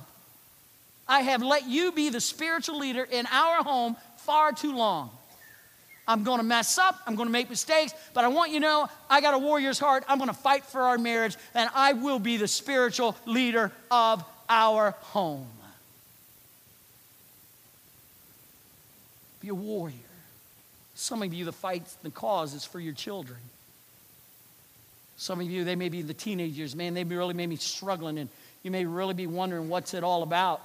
I 1.07 1.21
have 1.21 1.41
let 1.41 1.67
you 1.67 1.91
be 1.91 2.09
the 2.09 2.21
spiritual 2.21 2.77
leader 2.77 3.03
in 3.03 3.25
our 3.31 3.63
home 3.63 3.97
far 4.17 4.51
too 4.51 4.77
long. 4.77 5.09
I'm 6.07 6.23
going 6.23 6.37
to 6.37 6.43
mess 6.43 6.77
up. 6.77 7.01
I'm 7.07 7.15
going 7.15 7.27
to 7.27 7.31
make 7.31 7.49
mistakes. 7.49 7.95
But 8.13 8.23
I 8.23 8.27
want 8.27 8.51
you 8.51 8.59
to 8.59 8.67
know 8.67 8.89
I 9.09 9.19
got 9.19 9.33
a 9.33 9.39
warrior's 9.39 9.79
heart. 9.79 10.03
I'm 10.07 10.19
going 10.19 10.29
to 10.29 10.35
fight 10.35 10.63
for 10.63 10.81
our 10.81 10.99
marriage, 10.99 11.35
and 11.55 11.71
I 11.73 11.93
will 11.93 12.19
be 12.19 12.37
the 12.37 12.47
spiritual 12.47 13.17
leader 13.25 13.71
of 13.89 14.23
our 14.47 14.91
home. 14.99 15.47
Be 19.41 19.47
a 19.47 19.55
warrior. 19.55 19.95
Some 20.93 21.23
of 21.23 21.33
you, 21.33 21.45
the 21.45 21.51
fight, 21.51 21.81
the 22.03 22.11
cause 22.11 22.53
is 22.53 22.63
for 22.63 22.79
your 22.79 22.93
children. 22.93 23.39
Some 25.23 25.39
of 25.39 25.49
you, 25.49 25.63
they 25.63 25.77
may 25.77 25.87
be 25.87 26.01
the 26.01 26.13
teenagers. 26.13 26.75
Man, 26.75 26.93
they 26.93 27.05
really 27.05 27.33
may 27.33 27.45
be 27.45 27.55
struggling, 27.55 28.17
and 28.17 28.29
you 28.61 28.71
may 28.71 28.83
really 28.83 29.13
be 29.13 29.25
wondering 29.25 29.69
what's 29.69 29.93
it 29.93 30.03
all 30.03 30.21
about. 30.21 30.61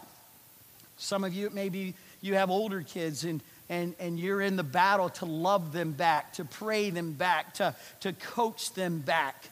Some 0.96 1.22
of 1.22 1.32
you, 1.32 1.46
it 1.46 1.54
may 1.54 1.68
be 1.68 1.94
you 2.22 2.34
have 2.34 2.50
older 2.50 2.82
kids 2.82 3.22
and, 3.22 3.40
and, 3.68 3.94
and 4.00 4.18
you're 4.18 4.40
in 4.40 4.56
the 4.56 4.64
battle 4.64 5.10
to 5.10 5.26
love 5.26 5.72
them 5.72 5.92
back, 5.92 6.32
to 6.34 6.44
pray 6.44 6.90
them 6.90 7.12
back, 7.12 7.54
to, 7.54 7.72
to 8.00 8.12
coach 8.14 8.74
them 8.74 8.98
back. 8.98 9.48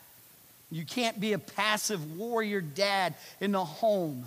You 0.73 0.85
can't 0.85 1.21
be 1.21 1.35
a 1.35 1.39
passive 1.39 2.19
warrior 2.19 2.61
dad 2.61 3.15
in 3.41 3.53
the 3.53 3.65
home. 3.65 4.27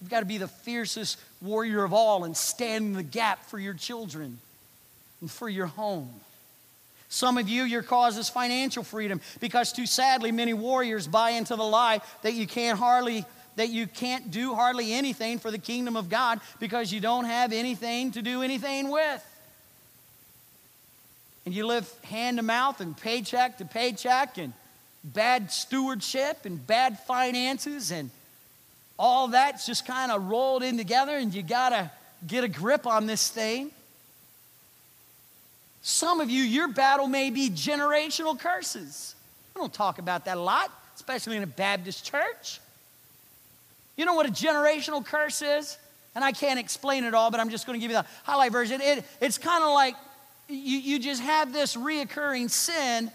You've 0.00 0.10
got 0.10 0.20
to 0.20 0.26
be 0.26 0.38
the 0.38 0.46
fiercest 0.46 1.18
warrior 1.40 1.82
of 1.82 1.92
all 1.92 2.22
and 2.22 2.36
stand 2.36 2.84
in 2.84 2.92
the 2.92 3.02
gap 3.02 3.46
for 3.46 3.58
your 3.58 3.74
children 3.74 4.38
and 5.20 5.28
for 5.28 5.48
your 5.48 5.66
home. 5.66 6.10
Some 7.12 7.36
of 7.36 7.46
you, 7.46 7.64
your 7.64 7.82
cause 7.82 8.16
is 8.16 8.30
financial 8.30 8.82
freedom 8.82 9.20
because, 9.38 9.70
too 9.70 9.84
sadly, 9.84 10.32
many 10.32 10.54
warriors 10.54 11.06
buy 11.06 11.32
into 11.32 11.54
the 11.56 11.62
lie 11.62 12.00
that 12.22 12.32
you 12.32 12.46
can't 12.46 12.78
hardly 12.78 13.26
that 13.56 13.68
you 13.68 13.86
can't 13.86 14.30
do 14.30 14.54
hardly 14.54 14.94
anything 14.94 15.38
for 15.38 15.50
the 15.50 15.58
kingdom 15.58 15.94
of 15.94 16.08
God 16.08 16.40
because 16.58 16.90
you 16.90 17.00
don't 17.00 17.26
have 17.26 17.52
anything 17.52 18.12
to 18.12 18.22
do 18.22 18.40
anything 18.40 18.90
with. 18.90 19.22
And 21.44 21.54
you 21.54 21.66
live 21.66 21.86
hand 22.04 22.38
to 22.38 22.42
mouth 22.42 22.80
and 22.80 22.96
paycheck 22.96 23.58
to 23.58 23.66
paycheck 23.66 24.38
and 24.38 24.54
bad 25.04 25.52
stewardship 25.52 26.46
and 26.46 26.66
bad 26.66 26.98
finances 27.00 27.90
and 27.90 28.08
all 28.98 29.28
that's 29.28 29.66
just 29.66 29.86
kind 29.86 30.10
of 30.10 30.30
rolled 30.30 30.62
in 30.62 30.78
together 30.78 31.14
and 31.14 31.34
you 31.34 31.42
got 31.42 31.68
to 31.68 31.90
get 32.26 32.42
a 32.42 32.48
grip 32.48 32.86
on 32.86 33.04
this 33.04 33.28
thing. 33.28 33.70
Some 35.82 36.20
of 36.20 36.30
you, 36.30 36.42
your 36.42 36.68
battle 36.68 37.08
may 37.08 37.30
be 37.30 37.50
generational 37.50 38.38
curses. 38.38 39.16
We 39.54 39.60
don't 39.60 39.74
talk 39.74 39.98
about 39.98 40.24
that 40.26 40.36
a 40.36 40.40
lot, 40.40 40.70
especially 40.94 41.36
in 41.36 41.42
a 41.42 41.48
Baptist 41.48 42.04
church. 42.04 42.60
You 43.96 44.04
know 44.04 44.14
what 44.14 44.26
a 44.26 44.32
generational 44.32 45.04
curse 45.04 45.42
is? 45.42 45.76
And 46.14 46.24
I 46.24 46.32
can't 46.32 46.60
explain 46.60 47.04
it 47.04 47.14
all, 47.14 47.30
but 47.30 47.40
I'm 47.40 47.50
just 47.50 47.66
going 47.66 47.78
to 47.78 47.82
give 47.82 47.90
you 47.90 47.96
the 47.96 48.06
highlight 48.22 48.52
version. 48.52 48.80
It, 48.80 49.04
it's 49.20 49.38
kind 49.38 49.64
of 49.64 49.70
like 49.70 49.96
you, 50.48 50.78
you 50.78 50.98
just 50.98 51.20
have 51.20 51.52
this 51.52 51.76
reoccurring 51.76 52.48
sin 52.48 53.10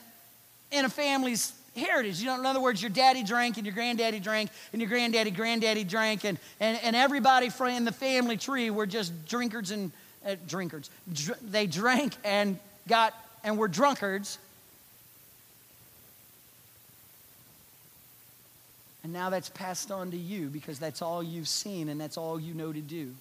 in 0.71 0.85
a 0.85 0.89
family's 0.89 1.53
heritage. 1.75 2.19
You 2.19 2.27
know, 2.27 2.39
in 2.39 2.45
other 2.45 2.59
words, 2.59 2.81
your 2.81 2.89
daddy 2.89 3.23
drank 3.23 3.57
and 3.57 3.65
your 3.65 3.75
granddaddy 3.75 4.19
drank 4.19 4.49
and 4.73 4.81
your 4.81 4.89
granddaddy, 4.89 5.31
granddaddy 5.31 5.83
drank, 5.83 6.25
and, 6.25 6.37
and, 6.59 6.77
and 6.83 6.95
everybody 6.95 7.49
in 7.67 7.85
the 7.85 7.91
family 7.91 8.35
tree 8.35 8.69
were 8.69 8.87
just 8.87 9.25
drinkers 9.25 9.71
and 9.71 9.91
uh, 10.27 10.35
drinkers. 10.47 10.89
Dr- 11.11 11.39
they 11.41 11.65
drank 11.65 12.13
and 12.23 12.59
got 12.87 13.13
and 13.43 13.57
were 13.57 13.67
drunkards 13.67 14.37
And 19.07 19.13
now 19.13 19.29
that's 19.29 19.47
passed 19.47 19.89
on 19.89 20.11
to 20.11 20.17
you 20.17 20.49
because 20.49 20.79
that's 20.79 21.01
all 21.01 21.23
you've 21.23 21.47
seen 21.47 21.87
and 21.87 22.01
that's 22.01 22.17
all 22.17 22.37
you 22.37 22.53
know 22.53 22.73
to 22.73 22.81
do. 22.81 23.13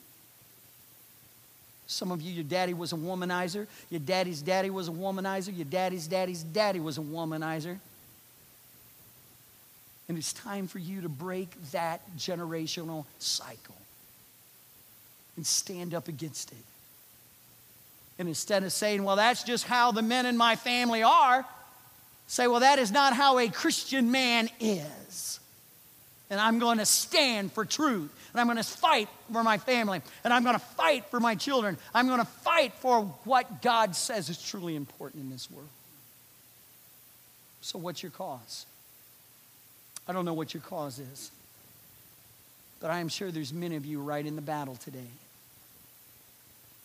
Some 1.86 2.10
of 2.10 2.20
you, 2.20 2.32
your 2.32 2.42
daddy 2.42 2.74
was 2.74 2.92
a 2.92 2.96
womanizer. 2.96 3.68
Your 3.88 4.00
daddy's 4.00 4.42
daddy 4.42 4.68
was 4.68 4.88
a 4.88 4.90
womanizer. 4.90 5.56
Your 5.56 5.64
daddy's 5.64 6.08
daddy's 6.08 6.42
daddy 6.42 6.80
was 6.80 6.98
a 6.98 7.02
womanizer. 7.02 7.78
And 10.08 10.18
it's 10.18 10.32
time 10.32 10.66
for 10.66 10.80
you 10.80 11.02
to 11.02 11.08
break 11.08 11.50
that 11.70 12.00
generational 12.18 13.04
cycle 13.20 13.76
and 15.36 15.46
stand 15.46 15.94
up 15.94 16.08
against 16.08 16.50
it. 16.50 16.58
And 18.18 18.28
instead 18.28 18.62
of 18.62 18.72
saying, 18.72 19.04
well, 19.04 19.16
that's 19.16 19.44
just 19.44 19.64
how 19.64 19.92
the 19.92 20.02
men 20.02 20.26
in 20.26 20.36
my 20.36 20.56
family 20.56 21.02
are, 21.02 21.44
say, 22.26 22.46
well, 22.46 22.60
that 22.60 22.78
is 22.78 22.90
not 22.90 23.12
how 23.12 23.38
a 23.38 23.48
Christian 23.48 24.10
man 24.10 24.48
is 24.58 25.36
and 26.30 26.40
I'm 26.40 26.58
going 26.58 26.78
to 26.78 26.86
stand 26.86 27.52
for 27.52 27.64
truth. 27.64 28.12
And 28.32 28.40
I'm 28.40 28.46
going 28.46 28.56
to 28.56 28.64
fight 28.64 29.08
for 29.32 29.42
my 29.42 29.58
family. 29.58 30.02
And 30.24 30.32
I'm 30.32 30.42
going 30.42 30.56
to 30.56 30.64
fight 30.64 31.06
for 31.06 31.20
my 31.20 31.34
children. 31.34 31.78
I'm 31.94 32.06
going 32.06 32.18
to 32.18 32.24
fight 32.24 32.72
for 32.74 33.02
what 33.24 33.62
God 33.62 33.94
says 33.94 34.28
is 34.28 34.42
truly 34.42 34.76
important 34.76 35.22
in 35.22 35.30
this 35.30 35.50
world. 35.50 35.68
So, 37.60 37.78
what's 37.78 38.02
your 38.02 38.12
cause? 38.12 38.66
I 40.08 40.12
don't 40.12 40.24
know 40.24 40.34
what 40.34 40.52
your 40.52 40.62
cause 40.62 40.98
is. 40.98 41.30
But 42.80 42.90
I 42.90 42.98
am 42.98 43.08
sure 43.08 43.30
there's 43.30 43.52
many 43.52 43.76
of 43.76 43.86
you 43.86 44.00
right 44.00 44.24
in 44.24 44.36
the 44.36 44.42
battle 44.42 44.76
today. 44.76 45.08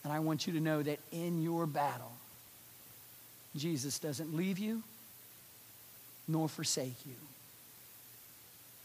And 0.03 0.11
I 0.11 0.19
want 0.19 0.47
you 0.47 0.53
to 0.53 0.59
know 0.59 0.81
that 0.81 0.99
in 1.11 1.41
your 1.41 1.65
battle, 1.65 2.11
Jesus 3.55 3.99
doesn't 3.99 4.35
leave 4.35 4.57
you 4.57 4.81
nor 6.27 6.47
forsake 6.47 6.95
you. 7.05 7.15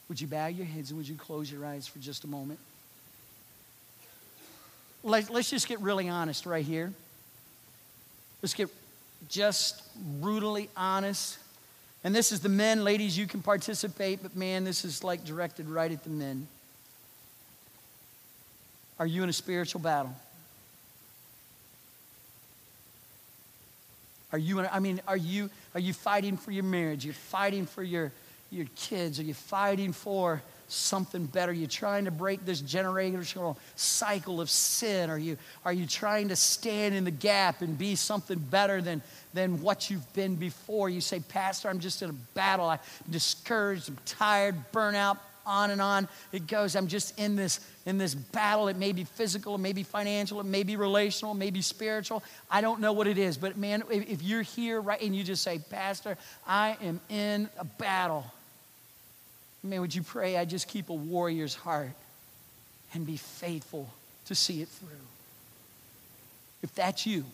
Would 0.08 0.20
you 0.20 0.26
bow 0.26 0.46
your 0.46 0.66
heads 0.66 0.90
and 0.90 0.98
would 0.98 1.08
you 1.08 1.16
close 1.16 1.50
your 1.50 1.64
eyes 1.64 1.86
for 1.86 1.98
just 1.98 2.24
a 2.24 2.28
moment? 2.28 2.58
Let, 5.02 5.30
us 5.30 5.50
just 5.50 5.68
get 5.68 5.80
really 5.80 6.08
honest 6.08 6.46
right 6.46 6.64
here. 6.64 6.92
Let's 8.42 8.54
get 8.54 8.68
just 9.28 9.82
brutally 10.20 10.68
honest. 10.76 11.38
And 12.04 12.14
this 12.14 12.30
is 12.30 12.40
the 12.40 12.48
men, 12.48 12.84
ladies, 12.84 13.16
you 13.16 13.26
can 13.26 13.42
participate, 13.42 14.22
but 14.22 14.36
man, 14.36 14.64
this 14.64 14.84
is 14.84 15.02
like 15.02 15.24
directed 15.24 15.68
right 15.68 15.90
at 15.90 16.04
the 16.04 16.10
men. 16.10 16.46
Are 18.98 19.06
you 19.06 19.22
in 19.22 19.28
a 19.28 19.32
spiritual 19.32 19.80
battle? 19.80 20.14
Are 24.32 24.38
you, 24.38 24.60
I 24.60 24.80
mean, 24.80 25.00
are 25.06 25.16
you, 25.16 25.50
are 25.74 25.80
you 25.80 25.92
fighting 25.92 26.36
for 26.36 26.50
your 26.50 26.64
marriage? 26.64 27.04
You're 27.04 27.14
fighting 27.14 27.66
for 27.66 27.82
your, 27.82 28.12
your 28.50 28.66
kids? 28.74 29.20
Are 29.20 29.24
you 29.24 29.34
fighting 29.34 29.92
for 29.92 30.42
something 30.68 31.26
better? 31.26 31.52
Are 31.52 31.54
you 31.54 31.66
trying 31.66 32.06
to 32.06 32.10
break 32.10 32.44
this 32.44 32.60
generational 32.60 33.56
cycle 33.76 34.40
of 34.40 34.50
sin? 34.50 35.10
Are 35.10 35.18
you, 35.18 35.38
are 35.64 35.72
you 35.72 35.86
trying 35.86 36.28
to 36.28 36.36
stand 36.36 36.94
in 36.94 37.04
the 37.04 37.10
gap 37.10 37.62
and 37.62 37.78
be 37.78 37.94
something 37.94 38.38
better 38.38 38.82
than, 38.82 39.00
than 39.32 39.62
what 39.62 39.90
you've 39.90 40.12
been 40.12 40.34
before? 40.34 40.90
You 40.90 41.00
say, 41.00 41.20
Pastor, 41.20 41.68
I'm 41.68 41.78
just 41.78 42.02
in 42.02 42.10
a 42.10 42.14
battle. 42.34 42.68
I'm 42.68 42.80
discouraged, 43.08 43.88
I'm 43.88 43.98
tired, 44.06 44.56
burnout, 44.72 45.18
on 45.46 45.70
and 45.70 45.80
on 45.80 46.08
it 46.32 46.46
goes. 46.46 46.76
I'm 46.76 46.88
just 46.88 47.18
in 47.18 47.36
this 47.36 47.60
in 47.86 47.98
this 47.98 48.14
battle. 48.14 48.68
It 48.68 48.76
may 48.76 48.92
be 48.92 49.04
physical, 49.04 49.54
it 49.54 49.58
may 49.58 49.72
be 49.72 49.84
financial, 49.84 50.40
it 50.40 50.46
may 50.46 50.64
be 50.64 50.76
relational, 50.76 51.32
it 51.34 51.38
may 51.38 51.50
be 51.50 51.62
spiritual. 51.62 52.22
I 52.50 52.60
don't 52.60 52.80
know 52.80 52.92
what 52.92 53.06
it 53.06 53.16
is, 53.16 53.36
but 53.38 53.56
man, 53.56 53.82
if, 53.90 54.10
if 54.10 54.22
you're 54.22 54.42
here 54.42 54.80
right 54.80 55.00
and 55.00 55.14
you 55.14 55.24
just 55.24 55.42
say, 55.42 55.58
Pastor, 55.70 56.18
I 56.46 56.76
am 56.82 57.00
in 57.08 57.48
a 57.58 57.64
battle. 57.64 58.26
Man, 59.62 59.80
would 59.80 59.94
you 59.94 60.02
pray 60.02 60.36
I 60.36 60.44
just 60.44 60.68
keep 60.68 60.90
a 60.90 60.94
warrior's 60.94 61.54
heart 61.54 61.90
and 62.92 63.06
be 63.06 63.16
faithful 63.16 63.88
to 64.26 64.34
see 64.34 64.62
it 64.62 64.68
through? 64.68 64.88
If 66.62 66.74
that's 66.74 67.06
you, 67.06 67.24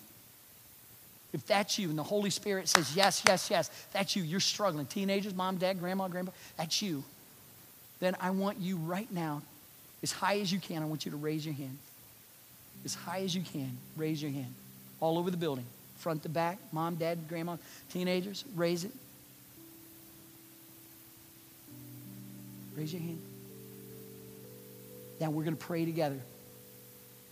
if 1.33 1.47
that's 1.47 1.79
you 1.79 1.89
and 1.89 1.99
the 1.99 2.03
Holy 2.03 2.31
Spirit 2.31 2.69
says, 2.69 2.95
yes, 2.95 3.23
yes, 3.27 3.51
yes, 3.51 3.71
that's 3.93 4.15
you, 4.17 4.23
you're 4.23 4.41
struggling. 4.41 4.87
Teenagers, 4.87 5.35
mom, 5.35 5.57
dad, 5.57 5.79
grandma, 5.79 6.09
grandpa, 6.09 6.33
that's 6.57 6.83
you. 6.83 7.03
Then 8.03 8.17
I 8.21 8.31
want 8.31 8.59
you 8.59 8.79
right 8.79 9.07
now, 9.13 9.43
as 10.03 10.11
high 10.11 10.41
as 10.41 10.53
you 10.53 10.59
can, 10.59 10.83
I 10.83 10.87
want 10.87 11.05
you 11.05 11.13
to 11.13 11.17
raise 11.17 11.47
your 11.47 11.55
hand. 11.55 11.79
As 12.85 12.97
high 12.97 13.21
as 13.21 13.33
you 13.33 13.43
can, 13.43 13.79
raise 13.97 14.21
your 14.21 14.33
hand. 14.33 14.53
All 14.99 15.19
over 15.19 15.31
the 15.31 15.37
building, 15.37 15.65
front 15.99 16.25
to 16.25 16.29
back, 16.29 16.59
mom, 16.73 16.97
dad, 16.97 17.29
grandma, 17.29 17.59
teenagers, 17.93 18.45
raise 18.57 18.83
it. 18.83 18.91
Raise 22.75 22.93
your 22.93 23.03
hand. 23.03 23.23
Now 25.21 25.31
we're 25.31 25.45
going 25.45 25.57
to 25.57 25.65
pray 25.65 25.85
together. 25.85 26.19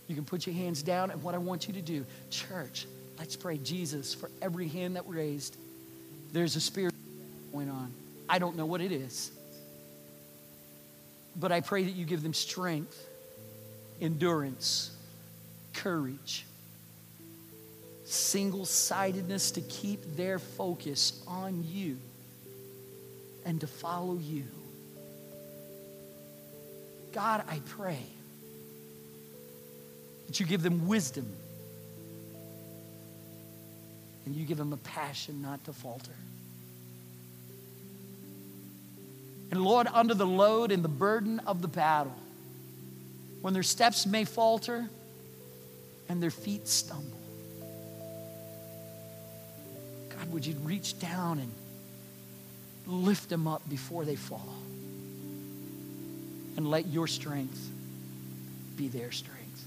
You 0.07 0.15
can 0.15 0.23
put 0.23 0.47
your 0.47 0.55
hands 0.55 0.83
down, 0.83 1.11
and 1.11 1.21
what 1.21 1.35
I 1.35 1.39
want 1.39 1.67
you 1.67 1.73
to 1.73 1.81
do, 1.81 2.05
church, 2.29 2.87
let's 3.19 3.35
pray 3.35 3.57
Jesus 3.57 4.13
for 4.13 4.31
every 4.41 4.69
hand 4.69 4.95
that 4.95 5.03
raised. 5.05 5.57
There's 6.31 6.55
a 6.55 6.61
spirit 6.61 6.93
going 7.51 7.69
on. 7.69 7.91
I 8.29 8.39
don't 8.39 8.55
know 8.55 8.65
what 8.65 8.79
it 8.79 8.93
is. 8.93 9.31
But 11.35 11.51
I 11.51 11.61
pray 11.61 11.83
that 11.83 11.91
you 11.91 12.05
give 12.05 12.23
them 12.23 12.33
strength, 12.33 13.07
endurance, 14.01 14.91
courage, 15.73 16.45
single 18.05 18.65
sidedness 18.65 19.51
to 19.51 19.61
keep 19.61 20.17
their 20.17 20.39
focus 20.39 21.23
on 21.27 21.63
you 21.67 21.97
and 23.45 23.61
to 23.61 23.67
follow 23.67 24.17
you. 24.17 24.45
God, 27.13 27.43
I 27.49 27.59
pray 27.69 27.99
that 30.27 30.39
you 30.39 30.45
give 30.45 30.61
them 30.61 30.87
wisdom 30.87 31.31
and 34.25 34.35
you 34.35 34.45
give 34.45 34.57
them 34.57 34.71
a 34.71 34.77
passion 34.77 35.41
not 35.41 35.63
to 35.65 35.73
falter. 35.73 36.11
And 39.51 39.61
Lord, 39.61 39.87
under 39.93 40.13
the 40.13 40.25
load 40.25 40.71
and 40.71 40.81
the 40.81 40.89
burden 40.89 41.39
of 41.39 41.61
the 41.61 41.67
battle, 41.67 42.15
when 43.41 43.53
their 43.53 43.63
steps 43.63 44.05
may 44.05 44.23
falter 44.23 44.89
and 46.07 46.23
their 46.23 46.31
feet 46.31 46.67
stumble, 46.69 47.19
God, 50.09 50.31
would 50.31 50.45
you 50.45 50.55
reach 50.63 50.97
down 50.99 51.39
and 51.39 51.51
lift 52.87 53.29
them 53.29 53.47
up 53.47 53.67
before 53.69 54.05
they 54.05 54.15
fall? 54.15 54.55
And 56.55 56.69
let 56.69 56.87
your 56.87 57.07
strength 57.07 57.69
be 58.77 58.87
their 58.87 59.11
strength. 59.11 59.65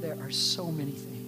There 0.00 0.16
are 0.20 0.30
so 0.30 0.70
many 0.72 0.92
things. 0.92 1.19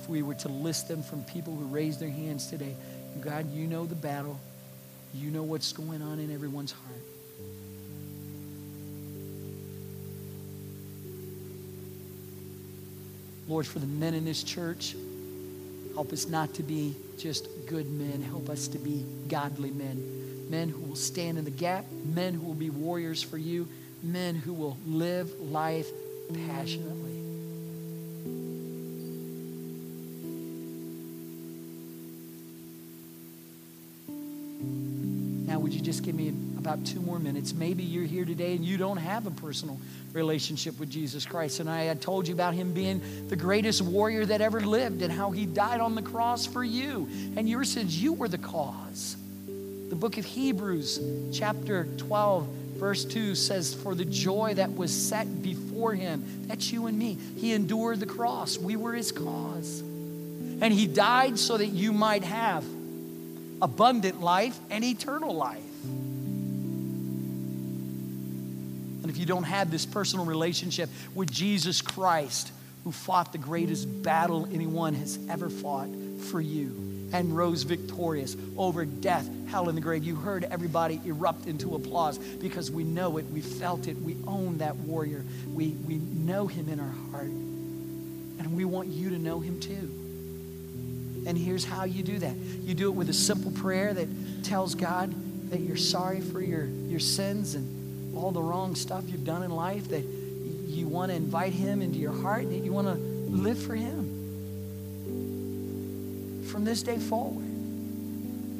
If 0.00 0.08
we 0.08 0.22
were 0.22 0.34
to 0.34 0.48
list 0.48 0.86
them 0.86 1.02
from 1.02 1.24
people 1.24 1.56
who 1.56 1.64
raised 1.66 1.98
their 1.98 2.10
hands 2.10 2.46
today, 2.46 2.74
God, 3.20 3.52
you 3.52 3.66
know 3.66 3.84
the 3.84 3.96
battle. 3.96 4.38
You 5.12 5.30
know 5.30 5.42
what's 5.42 5.72
going 5.72 6.02
on 6.02 6.20
in 6.20 6.32
everyone's 6.32 6.70
heart. 6.70 7.02
Lord, 13.48 13.66
for 13.66 13.80
the 13.80 13.86
men 13.86 14.14
in 14.14 14.24
this 14.24 14.44
church, 14.44 14.94
help 15.94 16.12
us 16.12 16.28
not 16.28 16.54
to 16.54 16.62
be 16.62 16.94
just 17.18 17.48
good 17.66 17.90
men. 17.90 18.22
Help 18.22 18.48
us 18.50 18.68
to 18.68 18.78
be 18.78 19.04
godly 19.26 19.72
men. 19.72 20.48
Men 20.48 20.68
who 20.68 20.80
will 20.82 20.96
stand 20.96 21.38
in 21.38 21.44
the 21.44 21.50
gap, 21.50 21.86
men 22.04 22.34
who 22.34 22.46
will 22.46 22.54
be 22.54 22.70
warriors 22.70 23.20
for 23.20 23.36
you, 23.36 23.66
men 24.02 24.36
who 24.36 24.52
will 24.52 24.76
live 24.86 25.28
life 25.40 25.88
passionately. 26.46 27.17
About 36.58 36.84
two 36.84 37.00
more 37.00 37.18
minutes? 37.18 37.54
Maybe 37.54 37.82
you're 37.82 38.04
here 38.04 38.24
today 38.24 38.54
and 38.54 38.64
you 38.64 38.76
don't 38.76 38.96
have 38.96 39.26
a 39.26 39.30
personal 39.30 39.78
relationship 40.12 40.78
with 40.78 40.90
Jesus 40.90 41.24
Christ. 41.24 41.60
And 41.60 41.70
I 41.70 41.84
had 41.84 42.00
told 42.00 42.28
you 42.28 42.34
about 42.34 42.54
him 42.54 42.72
being 42.72 43.00
the 43.28 43.36
greatest 43.36 43.80
warrior 43.82 44.26
that 44.26 44.40
ever 44.40 44.60
lived 44.60 45.02
and 45.02 45.12
how 45.12 45.30
he 45.30 45.46
died 45.46 45.80
on 45.80 45.94
the 45.94 46.02
cross 46.02 46.46
for 46.46 46.64
you. 46.64 47.08
And 47.36 47.48
yours 47.48 47.72
says 47.72 48.02
you 48.02 48.12
were 48.12 48.28
the 48.28 48.38
cause. 48.38 49.16
The 49.46 49.96
book 49.96 50.18
of 50.18 50.24
Hebrews, 50.24 51.00
chapter 51.32 51.86
12, 51.96 52.46
verse 52.76 53.04
2 53.04 53.34
says, 53.34 53.74
For 53.74 53.94
the 53.94 54.04
joy 54.04 54.54
that 54.54 54.74
was 54.74 54.92
set 54.92 55.42
before 55.42 55.94
him, 55.94 56.46
that's 56.46 56.72
you 56.72 56.86
and 56.86 56.98
me, 56.98 57.16
he 57.36 57.52
endured 57.52 58.00
the 58.00 58.06
cross. 58.06 58.58
We 58.58 58.76
were 58.76 58.92
his 58.92 59.12
cause. 59.12 59.80
And 59.80 60.72
he 60.72 60.86
died 60.86 61.38
so 61.38 61.56
that 61.56 61.68
you 61.68 61.92
might 61.92 62.24
have 62.24 62.64
abundant 63.62 64.20
life 64.20 64.58
and 64.70 64.84
eternal 64.84 65.34
life. 65.34 65.62
And 69.08 69.14
if 69.14 69.18
you 69.18 69.24
don't 69.24 69.44
have 69.44 69.70
this 69.70 69.86
personal 69.86 70.26
relationship 70.26 70.90
with 71.14 71.30
Jesus 71.30 71.80
Christ, 71.80 72.52
who 72.84 72.92
fought 72.92 73.32
the 73.32 73.38
greatest 73.38 74.02
battle 74.02 74.46
anyone 74.52 74.92
has 74.92 75.18
ever 75.30 75.48
fought 75.48 75.88
for 76.30 76.42
you 76.42 77.08
and 77.14 77.34
rose 77.34 77.62
victorious 77.62 78.36
over 78.58 78.84
death, 78.84 79.26
hell, 79.48 79.70
and 79.70 79.78
the 79.78 79.80
grave, 79.80 80.04
you 80.04 80.14
heard 80.14 80.44
everybody 80.44 81.00
erupt 81.06 81.46
into 81.46 81.74
applause 81.74 82.18
because 82.18 82.70
we 82.70 82.84
know 82.84 83.16
it, 83.16 83.24
we 83.30 83.40
felt 83.40 83.88
it, 83.88 83.96
we 83.96 84.14
own 84.26 84.58
that 84.58 84.76
warrior, 84.76 85.24
we, 85.54 85.68
we 85.68 85.94
know 85.96 86.46
him 86.46 86.68
in 86.68 86.78
our 86.78 86.94
heart, 87.10 87.28
and 87.28 88.54
we 88.54 88.66
want 88.66 88.88
you 88.88 89.08
to 89.08 89.18
know 89.18 89.40
him 89.40 89.58
too. 89.58 91.24
And 91.26 91.38
here's 91.38 91.64
how 91.64 91.84
you 91.84 92.02
do 92.02 92.18
that 92.18 92.36
you 92.36 92.74
do 92.74 92.88
it 92.88 92.94
with 92.94 93.08
a 93.08 93.14
simple 93.14 93.52
prayer 93.52 93.94
that 93.94 94.44
tells 94.44 94.74
God 94.74 95.14
that 95.50 95.60
you're 95.60 95.78
sorry 95.78 96.20
for 96.20 96.42
your, 96.42 96.66
your 96.66 97.00
sins 97.00 97.54
and 97.54 97.77
all 98.14 98.32
the 98.32 98.42
wrong 98.42 98.74
stuff 98.74 99.04
you've 99.08 99.24
done 99.24 99.42
in 99.42 99.50
life, 99.50 99.88
that 99.88 100.02
you 100.02 100.86
want 100.86 101.10
to 101.10 101.16
invite 101.16 101.52
Him 101.52 101.82
into 101.82 101.98
your 101.98 102.12
heart, 102.12 102.48
that 102.50 102.58
you 102.58 102.72
want 102.72 102.86
to 102.86 102.94
live 102.94 103.62
for 103.62 103.74
Him 103.74 104.14
from 106.48 106.64
this 106.64 106.82
day 106.82 106.98
forward. 106.98 107.46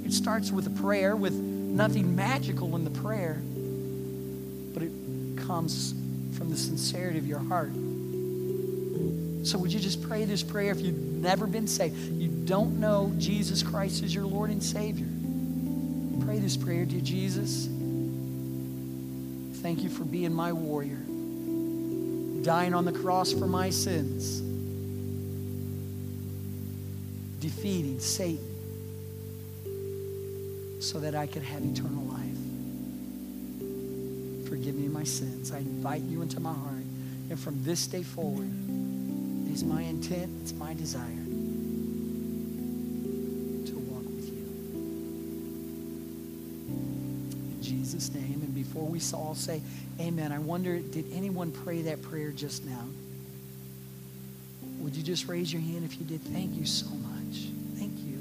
It 0.05 0.12
starts 0.12 0.53
with 0.53 0.66
a 0.66 0.82
prayer, 0.82 1.16
with 1.16 1.34
nothing 1.34 2.14
magical 2.16 2.76
in 2.76 2.84
the 2.84 2.90
prayer, 2.90 3.42
but 4.72 4.82
it 4.82 4.92
comes 5.46 5.94
from 6.36 6.51
the 6.51 6.57
sincerity 6.57 7.18
of 7.18 7.26
your 7.26 7.40
heart. 7.40 7.72
So, 9.44 9.59
would 9.59 9.72
you 9.72 9.80
just 9.80 10.03
pray 10.03 10.24
this 10.24 10.42
prayer 10.42 10.72
if 10.72 10.80
you've 10.80 10.99
never 10.99 11.46
been 11.46 11.66
saved? 11.66 11.96
You 11.96 12.28
don't 12.28 12.80
know 12.80 13.12
Jesus 13.18 13.62
Christ 13.62 14.03
as 14.03 14.14
your 14.14 14.26
Lord 14.26 14.51
and 14.51 14.62
Savior. 14.62 15.07
Pray 16.24 16.38
this 16.38 16.57
prayer, 16.57 16.84
dear 16.84 17.01
Jesus. 17.01 17.68
Thank 19.68 19.82
you 19.82 19.90
for 19.90 20.04
being 20.04 20.32
my 20.32 20.50
warrior, 20.50 20.96
dying 22.42 22.72
on 22.72 22.86
the 22.86 22.92
cross 22.92 23.34
for 23.34 23.46
my 23.46 23.68
sins, 23.68 24.40
defeating 27.38 28.00
Satan 28.00 28.48
so 30.80 30.98
that 31.00 31.14
I 31.14 31.26
could 31.26 31.42
have 31.42 31.62
eternal 31.62 32.02
life. 32.04 32.38
Forgive 34.48 34.74
me 34.74 34.88
my 34.88 35.04
sins. 35.04 35.52
I 35.52 35.58
invite 35.58 36.00
you 36.00 36.22
into 36.22 36.40
my 36.40 36.54
heart. 36.54 36.86
And 37.28 37.38
from 37.38 37.62
this 37.62 37.86
day 37.86 38.02
forward, 38.02 38.50
it 39.48 39.52
is 39.52 39.64
my 39.64 39.82
intent, 39.82 40.30
it's 40.40 40.54
my 40.54 40.72
desire 40.72 41.04
to 43.66 43.78
walk 43.80 44.06
with 44.16 44.28
you. 44.28 44.46
In 47.52 47.58
Jesus' 47.60 48.10
name. 48.14 48.38
Before 48.68 48.86
we 48.86 49.00
all 49.14 49.34
say 49.34 49.62
amen, 49.98 50.30
I 50.30 50.38
wonder, 50.38 50.78
did 50.78 51.06
anyone 51.12 51.52
pray 51.52 51.82
that 51.82 52.02
prayer 52.02 52.30
just 52.30 52.64
now? 52.66 52.84
Would 54.80 54.94
you 54.94 55.02
just 55.02 55.26
raise 55.26 55.50
your 55.52 55.62
hand 55.62 55.84
if 55.84 55.98
you 55.98 56.04
did? 56.04 56.20
Thank 56.20 56.54
you 56.54 56.66
so 56.66 56.86
much. 56.86 57.48
Thank 57.78 57.98
you. 58.04 58.18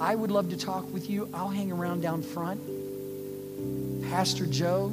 I 0.00 0.14
would 0.14 0.30
love 0.30 0.48
to 0.50 0.56
talk 0.56 0.90
with 0.92 1.10
you. 1.10 1.28
I'll 1.34 1.50
hang 1.50 1.70
around 1.70 2.00
down 2.00 2.22
front. 2.22 2.60
Pastor 4.10 4.46
Joe 4.46 4.90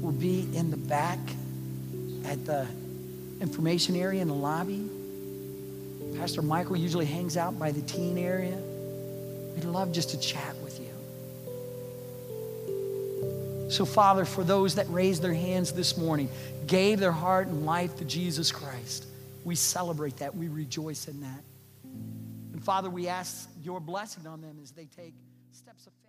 will 0.00 0.12
be 0.12 0.48
in 0.54 0.70
the 0.70 0.76
back 0.78 1.18
at 2.24 2.46
the 2.46 2.66
information 3.42 3.94
area 3.94 4.22
in 4.22 4.28
the 4.28 4.34
lobby. 4.34 4.88
Pastor 6.16 6.40
Michael 6.40 6.76
usually 6.76 7.06
hangs 7.06 7.36
out 7.36 7.58
by 7.58 7.72
the 7.72 7.82
teen 7.82 8.16
area. 8.16 8.56
We'd 9.54 9.64
love 9.64 9.92
just 9.92 10.10
to 10.10 10.18
chat 10.18 10.56
with 10.64 10.80
you. 10.80 10.97
So, 13.68 13.84
Father, 13.84 14.24
for 14.24 14.42
those 14.42 14.76
that 14.76 14.88
raised 14.90 15.22
their 15.22 15.34
hands 15.34 15.72
this 15.72 15.96
morning, 15.98 16.30
gave 16.66 17.00
their 17.00 17.12
heart 17.12 17.48
and 17.48 17.66
life 17.66 17.96
to 17.96 18.04
Jesus 18.04 18.50
Christ, 18.50 19.06
we 19.44 19.54
celebrate 19.54 20.16
that. 20.18 20.34
We 20.34 20.48
rejoice 20.48 21.06
in 21.06 21.20
that. 21.20 21.44
And, 22.52 22.64
Father, 22.64 22.88
we 22.88 23.08
ask 23.08 23.48
your 23.62 23.78
blessing 23.78 24.26
on 24.26 24.40
them 24.40 24.58
as 24.62 24.70
they 24.70 24.86
take 24.86 25.14
steps 25.52 25.86
of 25.86 25.92
faith. 25.92 26.07